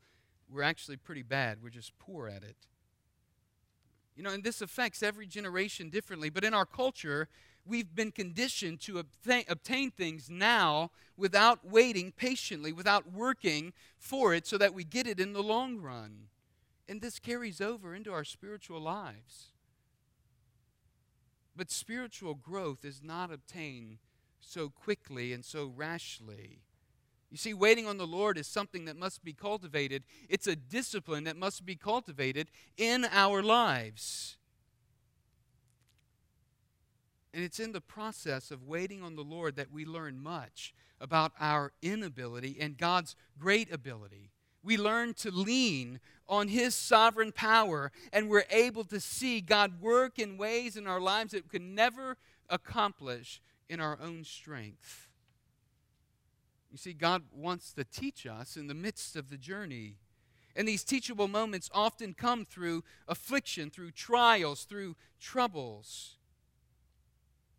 we're 0.51 0.63
actually 0.63 0.97
pretty 0.97 1.23
bad. 1.23 1.59
We're 1.63 1.71
just 1.71 1.99
poor 1.99 2.29
at 2.29 2.43
it. 2.43 2.57
You 4.17 4.23
know, 4.23 4.31
and 4.31 4.43
this 4.43 4.61
affects 4.61 5.03
every 5.03 5.27
generation 5.27 5.91
differently. 5.91 6.31
But 6.31 6.45
in 6.45 6.55
our 6.55 6.67
culture, 6.67 7.29
we've 7.65 7.95
been 7.95 8.11
conditioned 8.11 8.81
to 8.81 8.99
obtain, 8.99 9.45
obtain, 9.49 9.91
things 9.91 10.29
now 10.31 10.91
without 11.17 11.65
waiting 11.65 12.13
patiently, 12.13 12.73
without 12.73 13.13
working 13.13 13.73
for 13.99 14.35
it 14.35 14.47
so 14.47 14.59
that 14.59 14.75
we 14.75 14.83
get 14.83 15.07
it 15.07 15.21
in 15.21 15.35
the 15.35 15.43
long 15.43 15.79
run. 15.79 16.29
And 16.89 17.01
this 17.03 17.19
carries 17.19 17.61
over 17.61 17.95
into 17.95 18.13
our 18.13 18.25
spiritual 18.25 18.81
lives. 18.81 19.53
But 21.55 21.71
spiritual 21.71 22.35
growth 22.35 22.85
is 22.85 23.03
not 23.03 23.33
obtained 23.33 23.99
so 24.41 24.71
quickly 24.71 25.33
and 25.33 25.45
so 25.45 25.67
rashly. 25.67 26.61
You 27.31 27.37
see, 27.37 27.53
waiting 27.53 27.87
on 27.87 27.99
the 27.99 28.07
Lord 28.07 28.39
is 28.39 28.47
something 28.47 28.87
that 28.87 28.97
must 28.97 29.23
be 29.23 29.35
cultivated. 29.35 30.05
It's 30.29 30.47
a 30.47 30.57
discipline 30.57 31.25
that 31.25 31.37
must 31.37 31.67
be 31.67 31.77
cultivated 31.77 32.49
in 32.79 33.05
our 33.11 33.43
lives. 33.43 34.39
And 37.35 37.45
it's 37.45 37.61
in 37.61 37.73
the 37.73 37.83
process 37.83 38.51
of 38.51 38.67
waiting 38.67 39.03
on 39.03 39.15
the 39.15 39.25
Lord 39.25 39.57
that 39.57 39.71
we 39.71 39.85
learn 39.85 40.23
much 40.23 40.73
about 41.01 41.33
our 41.39 41.73
inability 41.83 42.57
and 42.59 42.79
God's 42.79 43.15
great 43.39 43.71
ability. 43.71 44.31
We 44.63 44.77
learn 44.77 45.15
to 45.15 45.31
lean 45.31 46.01
on 46.29 46.49
His 46.49 46.75
sovereign 46.75 47.33
power, 47.33 47.91
and 48.13 48.29
we're 48.29 48.45
able 48.51 48.85
to 48.85 49.01
see 49.01 49.41
God 49.41 49.81
work 49.81 50.19
in 50.19 50.37
ways 50.37 50.77
in 50.77 50.87
our 50.87 51.01
lives 51.01 51.33
that 51.33 51.45
we 51.45 51.49
could 51.49 51.63
never 51.63 52.17
accomplish 52.49 53.41
in 53.69 53.81
our 53.81 53.99
own 54.03 54.25
strength. 54.25 55.09
You 56.71 56.79
see, 56.79 56.93
God 56.93 57.23
wants 57.33 57.73
to 57.75 57.85
teach 57.85 58.27
us 58.27 58.57
in 58.57 58.67
the 58.67 58.75
midst 58.75 59.17
of 59.17 59.31
the 59.31 59.39
journey. 59.39 59.97
And 60.55 60.67
these 60.67 60.85
teachable 60.85 61.29
moments 61.29 61.71
often 61.73 62.15
come 62.15 62.45
through 62.45 62.85
affliction, 63.07 63.71
through 63.71 63.93
trials, 63.93 64.65
through 64.65 64.97
troubles. 65.21 66.17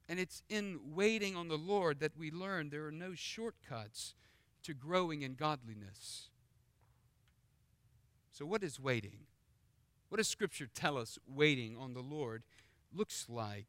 And 0.07 0.19
it's 0.19 0.43
in 0.49 0.79
waiting 0.93 1.35
on 1.35 1.47
the 1.47 1.57
Lord 1.57 1.99
that 2.01 2.17
we 2.17 2.29
learn 2.31 2.69
there 2.69 2.85
are 2.88 2.91
no 2.91 3.13
shortcuts 3.15 4.15
to 4.63 4.73
growing 4.73 5.21
in 5.21 5.35
godliness. 5.35 6.28
So, 8.39 8.45
what 8.45 8.63
is 8.63 8.80
waiting? 8.80 9.25
What 10.08 10.19
does 10.19 10.30
Scripture 10.30 10.69
tell 10.73 10.97
us 10.97 11.19
waiting 11.28 11.75
on 11.75 11.93
the 11.93 11.99
Lord 11.99 12.43
looks 12.95 13.25
like? 13.28 13.67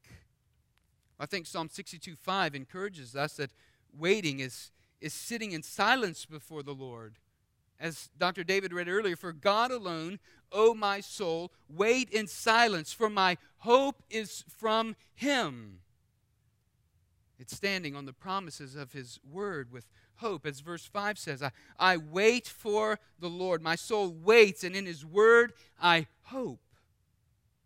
I 1.18 1.26
think 1.26 1.48
Psalm 1.48 1.68
62 1.68 2.14
5 2.14 2.54
encourages 2.54 3.16
us 3.16 3.32
that 3.34 3.50
waiting 3.92 4.38
is, 4.38 4.70
is 5.00 5.12
sitting 5.12 5.50
in 5.50 5.64
silence 5.64 6.24
before 6.24 6.62
the 6.62 6.72
Lord. 6.72 7.16
As 7.80 8.10
Dr. 8.16 8.44
David 8.44 8.72
read 8.72 8.86
earlier, 8.86 9.16
for 9.16 9.32
God 9.32 9.72
alone, 9.72 10.20
O 10.52 10.72
my 10.72 11.00
soul, 11.00 11.50
wait 11.68 12.08
in 12.08 12.28
silence, 12.28 12.92
for 12.92 13.10
my 13.10 13.38
hope 13.58 14.04
is 14.08 14.44
from 14.46 14.94
Him. 15.16 15.80
It's 17.40 17.56
standing 17.56 17.96
on 17.96 18.04
the 18.04 18.12
promises 18.12 18.76
of 18.76 18.92
His 18.92 19.18
word 19.28 19.72
with 19.72 19.88
hope. 20.20 20.46
As 20.46 20.60
verse 20.60 20.86
5 20.86 21.18
says, 21.18 21.42
I, 21.42 21.50
I 21.78 21.96
wait 21.96 22.46
for 22.46 22.98
the 23.18 23.28
Lord. 23.28 23.62
My 23.62 23.76
soul 23.76 24.10
waits, 24.10 24.64
and 24.64 24.74
in 24.74 24.86
His 24.86 25.04
word 25.04 25.52
I 25.80 26.06
hope. 26.24 26.60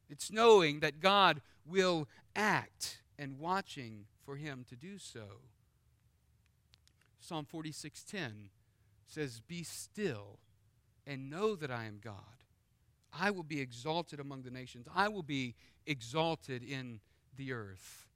It's 0.08 0.30
knowing 0.30 0.80
that 0.80 1.00
God 1.00 1.40
will 1.66 2.08
act 2.34 3.02
and 3.18 3.38
watching 3.38 4.06
for 4.24 4.36
Him 4.36 4.64
to 4.68 4.76
do 4.76 4.98
so. 4.98 5.40
Psalm 7.20 7.46
46:10 7.52 8.50
says, 9.06 9.40
Be 9.40 9.62
still 9.62 10.38
and 11.06 11.30
know 11.30 11.54
that 11.56 11.70
I 11.70 11.84
am 11.84 12.00
God. 12.02 12.14
I 13.12 13.30
will 13.30 13.44
be 13.44 13.60
exalted 13.60 14.20
among 14.20 14.42
the 14.42 14.50
nations, 14.50 14.86
I 14.94 15.08
will 15.08 15.22
be 15.22 15.54
exalted 15.86 16.62
in 16.62 17.00
the 17.36 17.52
earth. 17.52 18.06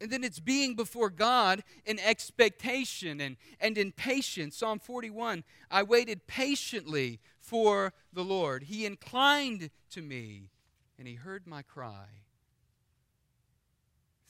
And 0.00 0.10
then 0.10 0.22
it's 0.22 0.40
being 0.40 0.74
before 0.76 1.10
God 1.10 1.64
in 1.84 1.98
expectation 1.98 3.20
and, 3.20 3.36
and 3.60 3.76
in 3.76 3.92
patience. 3.92 4.56
Psalm 4.56 4.78
41 4.78 5.44
I 5.70 5.82
waited 5.82 6.26
patiently 6.26 7.20
for 7.40 7.92
the 8.12 8.24
Lord. 8.24 8.64
He 8.64 8.86
inclined 8.86 9.70
to 9.90 10.02
me 10.02 10.50
and 10.98 11.08
he 11.08 11.14
heard 11.14 11.46
my 11.46 11.62
cry. 11.62 12.06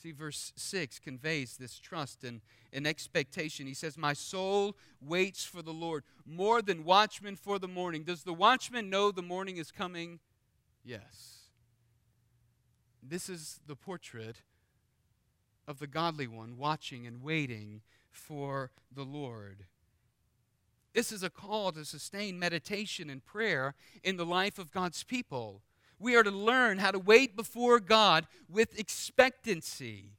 See, 0.00 0.12
verse 0.12 0.52
6 0.54 1.00
conveys 1.00 1.56
this 1.56 1.78
trust 1.78 2.22
and, 2.22 2.40
and 2.72 2.86
expectation. 2.86 3.66
He 3.66 3.74
says, 3.74 3.98
My 3.98 4.12
soul 4.12 4.76
waits 5.00 5.44
for 5.44 5.60
the 5.60 5.72
Lord 5.72 6.04
more 6.24 6.62
than 6.62 6.84
watchmen 6.84 7.34
for 7.34 7.58
the 7.58 7.66
morning. 7.66 8.04
Does 8.04 8.22
the 8.22 8.32
watchman 8.32 8.90
know 8.90 9.10
the 9.10 9.22
morning 9.22 9.56
is 9.56 9.72
coming? 9.72 10.20
Yes. 10.84 11.48
This 13.02 13.28
is 13.28 13.58
the 13.66 13.74
portrait 13.74 14.42
of 15.68 15.78
the 15.78 15.86
godly 15.86 16.26
one 16.26 16.56
watching 16.56 17.06
and 17.06 17.22
waiting 17.22 17.82
for 18.10 18.72
the 18.92 19.04
Lord. 19.04 19.66
This 20.94 21.12
is 21.12 21.22
a 21.22 21.30
call 21.30 21.70
to 21.72 21.84
sustain 21.84 22.38
meditation 22.38 23.10
and 23.10 23.24
prayer 23.24 23.74
in 24.02 24.16
the 24.16 24.26
life 24.26 24.58
of 24.58 24.72
God's 24.72 25.04
people. 25.04 25.60
We 26.00 26.16
are 26.16 26.22
to 26.22 26.30
learn 26.30 26.78
how 26.78 26.90
to 26.90 26.98
wait 26.98 27.36
before 27.36 27.80
God 27.80 28.26
with 28.48 28.78
expectancy. 28.78 30.12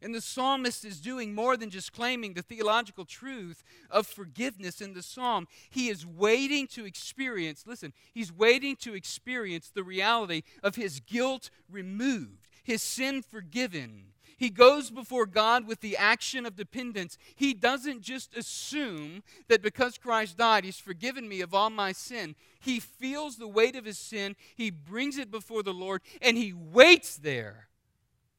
And 0.00 0.14
the 0.14 0.20
psalmist 0.20 0.84
is 0.84 1.00
doing 1.00 1.34
more 1.34 1.56
than 1.56 1.68
just 1.68 1.92
claiming 1.92 2.32
the 2.32 2.42
theological 2.42 3.04
truth 3.04 3.62
of 3.90 4.06
forgiveness 4.06 4.80
in 4.80 4.94
the 4.94 5.02
psalm. 5.02 5.46
He 5.68 5.88
is 5.88 6.06
waiting 6.06 6.66
to 6.68 6.86
experience, 6.86 7.64
listen, 7.66 7.92
he's 8.14 8.32
waiting 8.32 8.76
to 8.76 8.94
experience 8.94 9.68
the 9.68 9.84
reality 9.84 10.42
of 10.62 10.76
his 10.76 11.00
guilt 11.00 11.50
removed, 11.68 12.48
his 12.62 12.82
sin 12.82 13.22
forgiven, 13.22 14.12
he 14.36 14.50
goes 14.50 14.90
before 14.90 15.26
God 15.26 15.66
with 15.66 15.80
the 15.80 15.96
action 15.96 16.44
of 16.44 16.56
dependence. 16.56 17.16
He 17.34 17.54
doesn't 17.54 18.02
just 18.02 18.36
assume 18.36 19.22
that 19.48 19.62
because 19.62 19.98
Christ 19.98 20.36
died, 20.36 20.64
He's 20.64 20.78
forgiven 20.78 21.28
me 21.28 21.40
of 21.40 21.54
all 21.54 21.70
my 21.70 21.92
sin. 21.92 22.36
He 22.60 22.80
feels 22.80 23.36
the 23.36 23.48
weight 23.48 23.76
of 23.76 23.84
his 23.84 23.98
sin, 23.98 24.36
he 24.56 24.70
brings 24.70 25.18
it 25.18 25.30
before 25.30 25.62
the 25.62 25.72
Lord, 25.72 26.02
and 26.20 26.36
he 26.36 26.52
waits 26.52 27.16
there 27.16 27.68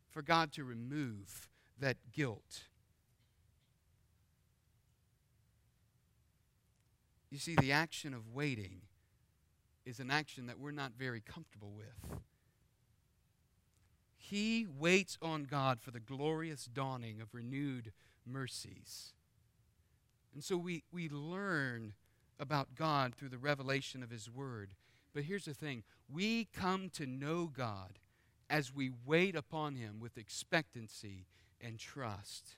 for 0.10 0.22
God 0.22 0.52
to 0.54 0.64
remove 0.64 1.50
that 1.80 1.98
guilt. 2.12 2.64
You 7.30 7.40
see, 7.40 7.56
the 7.56 7.72
action 7.72 8.14
of 8.14 8.34
waiting 8.34 8.82
is 9.86 10.00
an 10.00 10.12
action 10.12 10.48
that 10.48 10.60
we're 10.60 10.72
not 10.72 10.94
very 10.98 11.22
comfortable 11.22 11.72
with. 11.76 12.20
He 14.30 14.68
waits 14.78 15.18
on 15.22 15.46
God 15.46 15.80
for 15.80 15.92
the 15.92 16.02
glorious 16.02 16.66
dawning 16.66 17.22
of 17.22 17.34
renewed 17.34 17.94
mercies. 18.26 19.14
And 20.34 20.44
so 20.44 20.58
we, 20.58 20.84
we 20.92 21.08
learn 21.08 21.94
about 22.38 22.76
God 22.76 23.16
through 23.16 23.30
the 23.30 23.38
revelation 23.38 24.04
of 24.04 24.10
His 24.10 24.30
Word. 24.30 24.72
But 25.14 25.24
here's 25.24 25.46
the 25.46 25.54
thing 25.54 25.84
we 26.12 26.50
come 26.54 26.90
to 26.92 27.06
know 27.06 27.50
God 27.56 28.00
as 28.50 28.74
we 28.74 28.92
wait 29.06 29.34
upon 29.34 29.76
Him 29.76 30.00
with 30.02 30.18
expectancy 30.18 31.26
and 31.62 31.80
trust. 31.80 32.58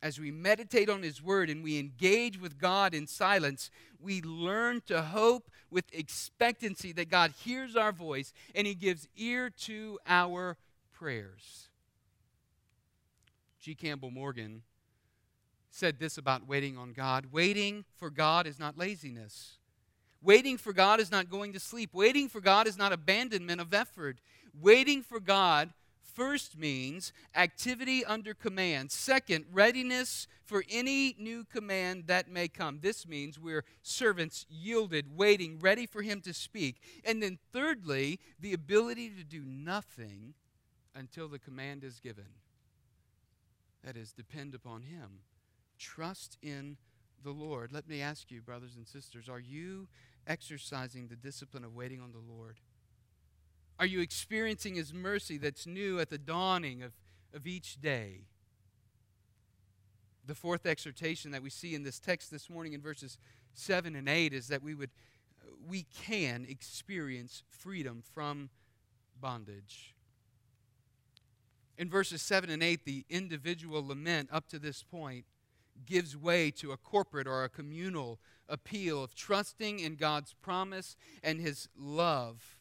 As 0.00 0.18
we 0.18 0.30
meditate 0.30 0.88
on 0.88 1.02
His 1.02 1.22
Word 1.22 1.50
and 1.50 1.62
we 1.62 1.78
engage 1.78 2.40
with 2.40 2.58
God 2.58 2.94
in 2.94 3.06
silence, 3.06 3.70
we 4.00 4.22
learn 4.22 4.82
to 4.86 5.02
hope 5.02 5.50
with 5.70 5.84
expectancy 5.92 6.92
that 6.92 7.10
God 7.10 7.32
hears 7.44 7.74
our 7.74 7.92
voice 7.92 8.32
and 8.54 8.66
He 8.66 8.74
gives 8.74 9.08
ear 9.16 9.50
to 9.62 9.98
our 10.06 10.56
prayers. 10.92 11.68
G. 13.60 13.74
Campbell 13.74 14.10
Morgan 14.10 14.62
said 15.70 15.98
this 15.98 16.16
about 16.16 16.46
waiting 16.46 16.78
on 16.78 16.92
God 16.92 17.26
waiting 17.32 17.84
for 17.96 18.10
God 18.10 18.46
is 18.46 18.58
not 18.58 18.78
laziness. 18.78 19.58
Waiting 20.22 20.56
for 20.56 20.72
God 20.72 21.00
is 21.00 21.12
not 21.12 21.30
going 21.30 21.52
to 21.52 21.60
sleep. 21.60 21.90
Waiting 21.92 22.28
for 22.28 22.40
God 22.40 22.66
is 22.66 22.76
not 22.76 22.92
abandonment 22.92 23.60
of 23.60 23.72
effort. 23.72 24.18
Waiting 24.60 25.02
for 25.02 25.20
God 25.20 25.70
first 26.18 26.58
means 26.58 27.12
activity 27.36 28.04
under 28.04 28.34
command. 28.34 28.90
Second, 28.90 29.44
readiness 29.52 30.26
for 30.44 30.64
any 30.68 31.14
new 31.16 31.44
command 31.44 32.08
that 32.08 32.28
may 32.28 32.48
come. 32.48 32.80
This 32.82 33.06
means 33.06 33.38
we're 33.38 33.64
servants 33.82 34.44
yielded, 34.50 35.16
waiting, 35.16 35.60
ready 35.60 35.86
for 35.86 36.02
Him 36.02 36.20
to 36.22 36.34
speak. 36.34 36.82
And 37.04 37.22
then 37.22 37.38
thirdly, 37.52 38.18
the 38.40 38.52
ability 38.52 39.10
to 39.10 39.22
do 39.22 39.44
nothing 39.44 40.34
until 40.92 41.28
the 41.28 41.38
command 41.38 41.84
is 41.84 42.00
given. 42.00 42.26
That 43.84 43.96
is, 43.96 44.12
depend 44.12 44.56
upon 44.56 44.82
Him. 44.82 45.20
Trust 45.78 46.36
in 46.42 46.78
the 47.22 47.30
Lord. 47.30 47.70
Let 47.70 47.88
me 47.88 48.02
ask 48.02 48.32
you, 48.32 48.42
brothers 48.42 48.74
and 48.74 48.88
sisters, 48.88 49.28
are 49.28 49.38
you 49.38 49.86
exercising 50.26 51.06
the 51.06 51.16
discipline 51.16 51.64
of 51.64 51.76
waiting 51.76 52.00
on 52.00 52.10
the 52.10 52.18
Lord? 52.18 52.58
Are 53.78 53.86
you 53.86 54.00
experiencing 54.00 54.74
His 54.74 54.92
mercy 54.92 55.38
that's 55.38 55.66
new 55.66 56.00
at 56.00 56.10
the 56.10 56.18
dawning 56.18 56.82
of, 56.82 56.92
of 57.32 57.46
each 57.46 57.80
day? 57.80 58.26
The 60.26 60.34
fourth 60.34 60.66
exhortation 60.66 61.30
that 61.30 61.42
we 61.42 61.50
see 61.50 61.74
in 61.74 61.84
this 61.84 61.98
text 61.98 62.30
this 62.30 62.50
morning 62.50 62.72
in 62.72 62.82
verses 62.82 63.18
7 63.54 63.94
and 63.94 64.08
8 64.08 64.32
is 64.32 64.48
that 64.48 64.62
we 64.62 64.74
would 64.74 64.90
we 65.66 65.86
can 66.04 66.46
experience 66.48 67.42
freedom 67.48 68.02
from 68.12 68.50
bondage. 69.20 69.94
In 71.76 71.88
verses 71.88 72.22
7 72.22 72.50
and 72.50 72.62
8, 72.62 72.84
the 72.84 73.04
individual 73.08 73.86
lament 73.86 74.28
up 74.32 74.48
to 74.48 74.58
this 74.58 74.82
point 74.82 75.24
gives 75.86 76.16
way 76.16 76.50
to 76.50 76.72
a 76.72 76.76
corporate 76.76 77.26
or 77.26 77.44
a 77.44 77.48
communal 77.48 78.18
appeal 78.48 79.02
of 79.02 79.14
trusting 79.14 79.78
in 79.78 79.94
God's 79.94 80.34
promise 80.34 80.96
and 81.22 81.40
his 81.40 81.68
love 81.76 82.57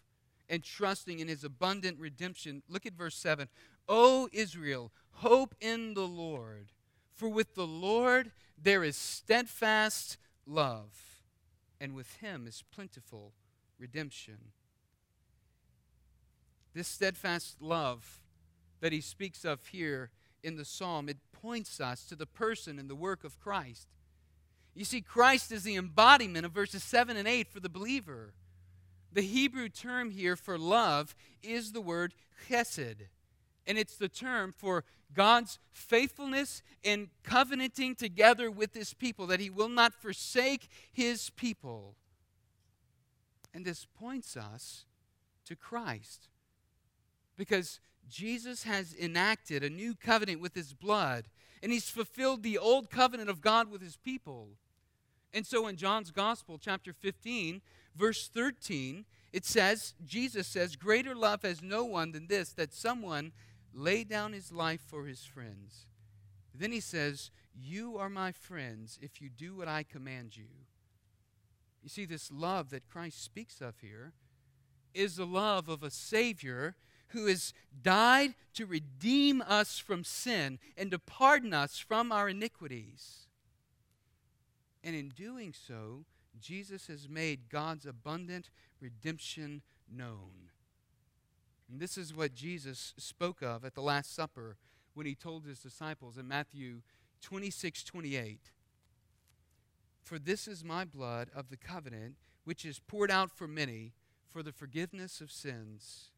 and 0.49 0.63
trusting 0.63 1.19
in 1.19 1.27
his 1.27 1.43
abundant 1.43 1.99
redemption. 1.99 2.63
Look 2.69 2.85
at 2.85 2.93
verse 2.93 3.15
7. 3.15 3.47
O 3.89 4.29
Israel, 4.31 4.91
hope 5.11 5.55
in 5.59 5.93
the 5.93 6.07
Lord, 6.07 6.67
for 7.13 7.29
with 7.29 7.55
the 7.55 7.67
Lord 7.67 8.31
there 8.61 8.83
is 8.83 8.95
steadfast 8.95 10.17
love, 10.45 11.21
and 11.79 11.93
with 11.93 12.17
him 12.17 12.47
is 12.47 12.63
plentiful 12.73 13.33
redemption. 13.79 14.37
This 16.73 16.87
steadfast 16.87 17.61
love 17.61 18.21
that 18.81 18.91
he 18.91 19.01
speaks 19.01 19.43
of 19.43 19.65
here 19.67 20.11
in 20.43 20.55
the 20.55 20.65
psalm, 20.65 21.09
it 21.09 21.17
points 21.31 21.81
us 21.81 22.05
to 22.05 22.15
the 22.15 22.25
person 22.25 22.77
and 22.77 22.89
the 22.89 22.95
work 22.95 23.23
of 23.23 23.39
Christ. 23.39 23.87
You 24.75 24.85
see, 24.85 25.01
Christ 25.01 25.51
is 25.51 25.63
the 25.63 25.75
embodiment 25.75 26.45
of 26.45 26.51
verses 26.51 26.83
7 26.83 27.17
and 27.17 27.27
8 27.27 27.47
for 27.47 27.59
the 27.59 27.69
believer. 27.69 28.33
The 29.17 29.23
Hebrew 29.23 29.67
term 29.67 30.11
here 30.11 30.35
for 30.35 30.59
love 30.59 31.15
is 31.41 31.71
the 31.71 31.81
word 31.81 32.13
chesed. 32.47 33.07
And 33.65 33.75
it's 33.75 33.95
the 33.95 34.09
term 34.09 34.51
for 34.55 34.83
God's 35.11 35.57
faithfulness 35.71 36.61
in 36.83 37.09
covenanting 37.23 37.95
together 37.95 38.51
with 38.51 38.75
his 38.75 38.93
people, 38.93 39.25
that 39.25 39.39
he 39.39 39.49
will 39.49 39.69
not 39.69 39.95
forsake 39.95 40.69
his 40.93 41.31
people. 41.31 41.95
And 43.55 43.65
this 43.65 43.87
points 43.99 44.37
us 44.37 44.85
to 45.45 45.55
Christ. 45.55 46.29
Because 47.35 47.79
Jesus 48.07 48.65
has 48.65 48.93
enacted 48.93 49.63
a 49.63 49.69
new 49.71 49.95
covenant 49.95 50.41
with 50.41 50.53
his 50.53 50.75
blood, 50.75 51.25
and 51.63 51.71
he's 51.71 51.89
fulfilled 51.89 52.43
the 52.43 52.59
old 52.59 52.91
covenant 52.91 53.31
of 53.31 53.41
God 53.41 53.71
with 53.71 53.81
his 53.81 53.97
people. 53.97 54.49
And 55.37 55.45
so 55.45 55.67
in 55.67 55.75
John's 55.75 56.09
Gospel, 56.09 56.57
chapter 56.59 56.91
15, 56.91 57.61
verse 57.95 58.27
13, 58.33 59.05
it 59.31 59.45
says, 59.45 59.93
Jesus 60.03 60.47
says, 60.47 60.75
Greater 60.75 61.13
love 61.13 61.43
has 61.43 61.61
no 61.61 61.85
one 61.85 62.11
than 62.11 62.25
this, 62.25 62.53
that 62.53 62.73
someone 62.73 63.33
lay 63.71 64.03
down 64.03 64.33
his 64.33 64.51
life 64.51 64.81
for 64.81 65.05
his 65.05 65.25
friends. 65.25 65.85
Then 66.55 66.71
he 66.71 66.79
says, 66.79 67.29
You 67.55 67.99
are 67.99 68.09
my 68.09 68.31
friends 68.31 68.97
if 68.99 69.21
you 69.21 69.29
do 69.29 69.55
what 69.55 69.67
I 69.67 69.83
command 69.83 70.35
you. 70.35 70.47
You 71.83 71.89
see, 71.89 72.05
this 72.05 72.31
love 72.31 72.71
that 72.71 72.89
Christ 72.89 73.23
speaks 73.23 73.61
of 73.61 73.77
here 73.79 74.13
is 74.95 75.17
the 75.17 75.27
love 75.27 75.69
of 75.69 75.83
a 75.83 75.91
Savior 75.91 76.77
who 77.09 77.27
has 77.27 77.53
died 77.79 78.33
to 78.55 78.65
redeem 78.65 79.43
us 79.43 79.77
from 79.77 80.03
sin 80.03 80.57
and 80.75 80.89
to 80.89 80.97
pardon 80.97 81.53
us 81.53 81.77
from 81.77 82.11
our 82.11 82.27
iniquities. 82.27 83.26
And 84.87 84.95
in 84.95 85.09
doing 85.09 85.51
so, 85.51 86.05
Jesus 86.39 86.87
has 86.87 87.09
made 87.09 87.49
God's 87.49 87.85
abundant 87.85 88.49
redemption 88.79 89.61
known. 89.93 90.49
And 91.69 91.81
this 91.81 91.97
is 91.97 92.15
what 92.15 92.33
Jesus 92.33 92.93
spoke 92.95 93.41
of 93.41 93.65
at 93.65 93.75
the 93.75 93.81
Last 93.81 94.15
Supper 94.15 94.55
when 94.93 95.05
he 95.05 95.13
told 95.13 95.43
his 95.43 95.59
disciples 95.59 96.17
in 96.17 96.25
Matthew 96.25 96.83
26 97.21 97.83
28. 97.83 98.39
For 100.03 100.17
this 100.17 100.47
is 100.47 100.63
my 100.63 100.85
blood 100.85 101.27
of 101.35 101.49
the 101.49 101.57
covenant, 101.57 102.15
which 102.45 102.63
is 102.63 102.79
poured 102.79 103.11
out 103.11 103.29
for 103.29 103.45
many 103.45 103.91
for 104.29 104.41
the 104.41 104.53
forgiveness 104.53 105.19
of 105.19 105.33
sins. 105.33 106.11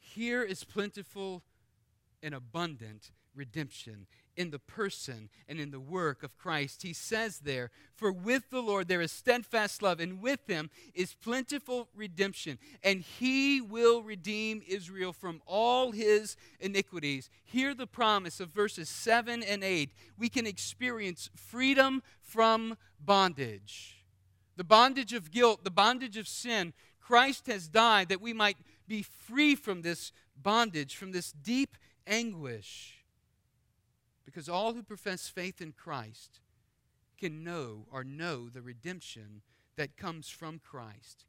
Here 0.00 0.42
is 0.42 0.64
plentiful 0.64 1.44
and 2.20 2.34
abundant 2.34 3.12
redemption 3.32 4.08
in 4.36 4.50
the 4.50 4.58
person 4.58 5.28
and 5.48 5.58
in 5.58 5.70
the 5.70 5.80
work 5.80 6.22
of 6.22 6.36
Christ. 6.36 6.82
He 6.82 6.92
says 6.92 7.38
there, 7.38 7.70
For 7.94 8.12
with 8.12 8.50
the 8.50 8.60
Lord 8.60 8.88
there 8.88 9.00
is 9.00 9.12
steadfast 9.12 9.82
love, 9.82 10.00
and 10.00 10.20
with 10.20 10.46
him 10.48 10.70
is 10.94 11.14
plentiful 11.14 11.88
redemption, 11.94 12.58
and 12.82 13.00
he 13.00 13.60
will 13.60 14.02
redeem 14.02 14.62
Israel 14.66 15.12
from 15.12 15.42
all 15.46 15.92
his 15.92 16.36
iniquities. 16.60 17.30
Hear 17.44 17.74
the 17.74 17.86
promise 17.86 18.40
of 18.40 18.50
verses 18.50 18.88
7 18.88 19.42
and 19.42 19.64
8. 19.64 19.90
We 20.18 20.28
can 20.28 20.46
experience 20.46 21.30
freedom 21.34 22.02
from 22.20 22.76
bondage. 23.00 24.04
The 24.56 24.64
bondage 24.64 25.12
of 25.12 25.30
guilt, 25.30 25.64
the 25.64 25.70
bondage 25.70 26.16
of 26.16 26.28
sin. 26.28 26.72
Christ 27.00 27.46
has 27.46 27.68
died 27.68 28.08
that 28.08 28.20
we 28.20 28.32
might 28.32 28.56
be 28.88 29.02
free 29.02 29.54
from 29.54 29.82
this 29.82 30.12
bondage, 30.36 30.96
from 30.96 31.12
this 31.12 31.32
deep 31.32 31.76
anguish. 32.06 32.95
Because 34.36 34.50
all 34.50 34.74
who 34.74 34.82
profess 34.82 35.28
faith 35.28 35.62
in 35.62 35.72
Christ 35.72 36.40
can 37.18 37.42
know 37.42 37.86
or 37.90 38.04
know 38.04 38.50
the 38.50 38.60
redemption 38.60 39.40
that 39.78 39.96
comes 39.96 40.28
from 40.28 40.58
Christ, 40.58 41.24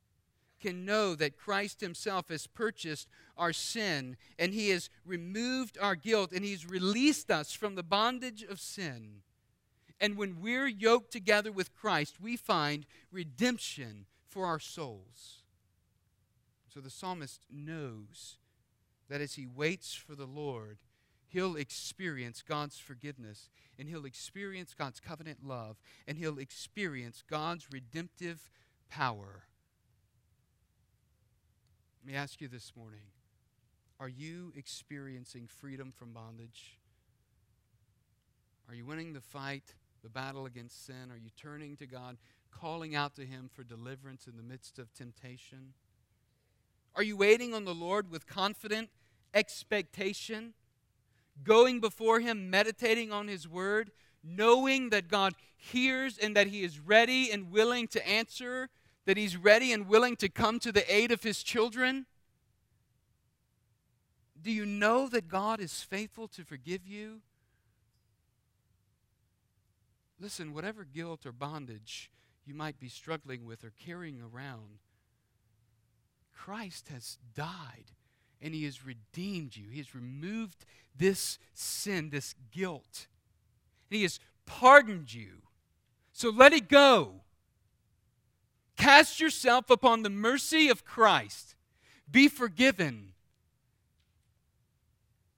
can 0.60 0.84
know 0.84 1.16
that 1.16 1.38
Christ 1.38 1.80
Himself 1.80 2.28
has 2.28 2.48
purchased 2.48 3.08
our 3.38 3.54
sin 3.54 4.18
and 4.38 4.54
He 4.54 4.72
has 4.72 4.90
removed 5.06 5.78
our 5.80 5.96
guilt 5.96 6.34
and 6.34 6.44
He's 6.44 6.70
released 6.70 7.32
us 7.32 7.54
from 7.54 7.76
the 7.76 7.82
bondage 7.82 8.44
of 8.44 8.60
sin. 8.60 9.22
And 10.02 10.18
when 10.18 10.42
we're 10.42 10.68
yoked 10.68 11.14
together 11.14 11.54
with 11.54 11.74
Christ, 11.74 12.20
we 12.20 12.36
find 12.36 12.86
redemption 13.10 14.06
for 14.28 14.46
our 14.46 14.60
souls. 14.60 15.44
So 16.74 16.82
the 16.82 16.90
psalmist 16.90 17.46
knows 17.50 18.36
that 19.08 19.22
as 19.22 19.36
he 19.36 19.48
waits 19.48 19.94
for 19.94 20.14
the 20.14 20.26
Lord, 20.26 20.80
he'll 21.28 21.56
experience 21.56 22.44
God's 22.48 22.78
forgiveness 22.78 23.50
and 23.78 23.88
he'll 23.88 24.06
experience 24.06 24.74
God's 24.78 25.00
covenant 25.00 25.46
love 25.46 25.78
and 26.08 26.18
he'll 26.18 26.40
experience 26.40 27.24
God's 27.30 27.68
redemptive 27.72 28.50
power. 28.90 29.44
Let 32.04 32.12
me 32.12 32.18
ask 32.18 32.42
you 32.42 32.48
this 32.48 32.74
morning 32.76 33.02
are 34.00 34.10
you 34.10 34.54
experiencing 34.56 35.48
freedom 35.48 35.92
from 35.92 36.14
bondage? 36.14 36.78
Are 38.70 38.76
you 38.76 38.86
winning 38.86 39.14
the 39.14 39.22
fight, 39.22 39.74
the 40.04 40.10
battle 40.10 40.46
against 40.46 40.86
sin? 40.86 41.12
Are 41.12 41.18
you 41.18 41.32
turning 41.36 41.76
to 41.78 41.88
God, 41.88 42.18
calling 42.52 42.96
out 42.96 43.16
to 43.16 43.26
Him 43.26 43.50
for 43.52 43.64
deliverance 43.64 44.28
in 44.28 44.38
the 44.38 44.44
midst 44.44 44.78
of 44.78 44.94
temptation? 44.94 45.74
Are 46.96 47.04
you 47.04 47.18
waiting 47.18 47.54
on 47.54 47.66
the 47.66 47.74
Lord 47.74 48.12
with 48.12 48.28
confident 48.28 48.90
expectation? 49.34 50.54
Going 51.44 51.80
before 51.80 52.20
Him, 52.20 52.50
meditating 52.50 53.12
on 53.12 53.28
His 53.28 53.48
Word, 53.48 53.92
knowing 54.24 54.90
that 54.90 55.08
God 55.08 55.34
hears 55.56 56.18
and 56.18 56.36
that 56.36 56.48
He 56.48 56.64
is 56.64 56.80
ready 56.80 57.32
and 57.32 57.52
willing 57.52 57.88
to 57.90 58.08
answer, 58.08 58.70
that 59.06 59.18
He's 59.18 59.38
ready 59.38 59.72
and 59.72 59.88
willing 59.88 60.16
to 60.18 60.30
come 60.30 60.60
to 60.60 60.72
the 60.72 60.94
aid 60.94 61.12
of 61.12 61.24
His 61.24 61.44
children? 61.44 62.06
Do 64.42 64.52
you 64.52 64.66
know 64.66 65.10
that 65.10 65.28
God 65.28 65.60
is 65.60 65.82
faithful 65.82 66.28
to 66.30 66.44
forgive 66.44 66.86
you? 66.86 67.22
Listen, 70.20 70.54
whatever 70.54 70.84
guilt 70.84 71.26
or 71.26 71.32
bondage 71.32 72.12
you 72.46 72.54
might 72.54 72.80
be 72.80 72.90
struggling 72.90 73.46
with 73.46 73.64
or 73.64 73.72
carrying 73.86 74.22
around, 74.22 74.80
Christ 76.34 76.90
has 76.90 77.18
died 77.36 77.92
and 78.42 78.54
He 78.54 78.66
has 78.66 78.86
redeemed 78.86 79.56
you. 79.56 79.70
He 79.70 79.78
has 79.78 79.96
removed 79.96 80.66
this 80.96 81.40
sin, 81.54 82.10
this 82.10 82.36
guilt, 82.52 83.08
and 83.90 83.98
He 83.98 84.04
has 84.04 84.20
pardoned 84.46 85.14
you. 85.14 85.44
So 86.14 86.30
let 86.30 86.54
it 86.54 86.70
go. 86.70 87.22
Cast 88.76 89.20
yourself 89.20 89.70
upon 89.70 90.04
the 90.04 90.10
mercy 90.10 90.70
of 90.70 90.86
Christ. 90.86 91.56
Be 92.10 92.28
forgiven. 92.28 93.14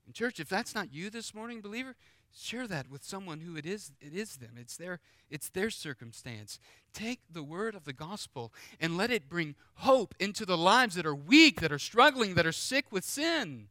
And, 0.06 0.16
church, 0.16 0.40
if 0.40 0.50
that's 0.50 0.76
not 0.76 0.94
you 0.94 1.10
this 1.10 1.34
morning, 1.34 1.62
believer, 1.62 1.96
share 2.40 2.68
that 2.68 2.90
with 2.90 3.04
someone 3.04 3.42
who 3.42 3.56
it 3.56 3.66
is 3.66 3.92
it 4.00 4.14
is 4.14 4.38
them. 4.38 4.52
It's 4.58 4.78
their 4.78 5.00
it's 5.30 5.50
their 5.50 5.70
circumstance. 5.70 6.60
Take 6.94 7.20
the 7.30 7.44
word 7.44 7.76
of 7.76 7.86
the 7.86 7.94
gospel 7.94 8.54
and 8.80 8.98
let 8.98 9.12
it 9.12 9.30
bring 9.30 9.56
hope 9.76 10.16
into 10.20 10.46
the 10.46 10.58
lives 10.58 10.96
that 10.96 11.06
are 11.06 11.16
weak 11.16 11.62
that 11.62 11.72
are 11.72 11.80
struggling 11.80 12.36
that 12.36 12.46
are 12.46 12.52
sick 12.52 12.92
with 12.92 13.04
sin. 13.04 13.68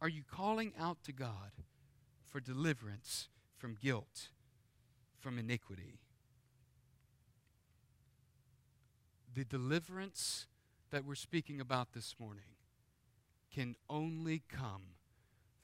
Are 0.00 0.08
you 0.08 0.22
calling 0.30 0.72
out 0.78 0.98
to 1.04 1.12
god 1.12 1.52
for 2.24 2.38
deliverance 2.38 3.28
from 3.56 3.76
guilt 3.80 4.28
from 5.18 5.38
iniquity? 5.38 5.98
The 9.34 9.44
deliverance 9.44 10.46
that 10.90 11.04
we're 11.04 11.14
speaking 11.14 11.60
about 11.60 11.92
this 11.92 12.14
morning 12.18 12.57
can 13.52 13.76
only 13.88 14.42
come 14.48 14.94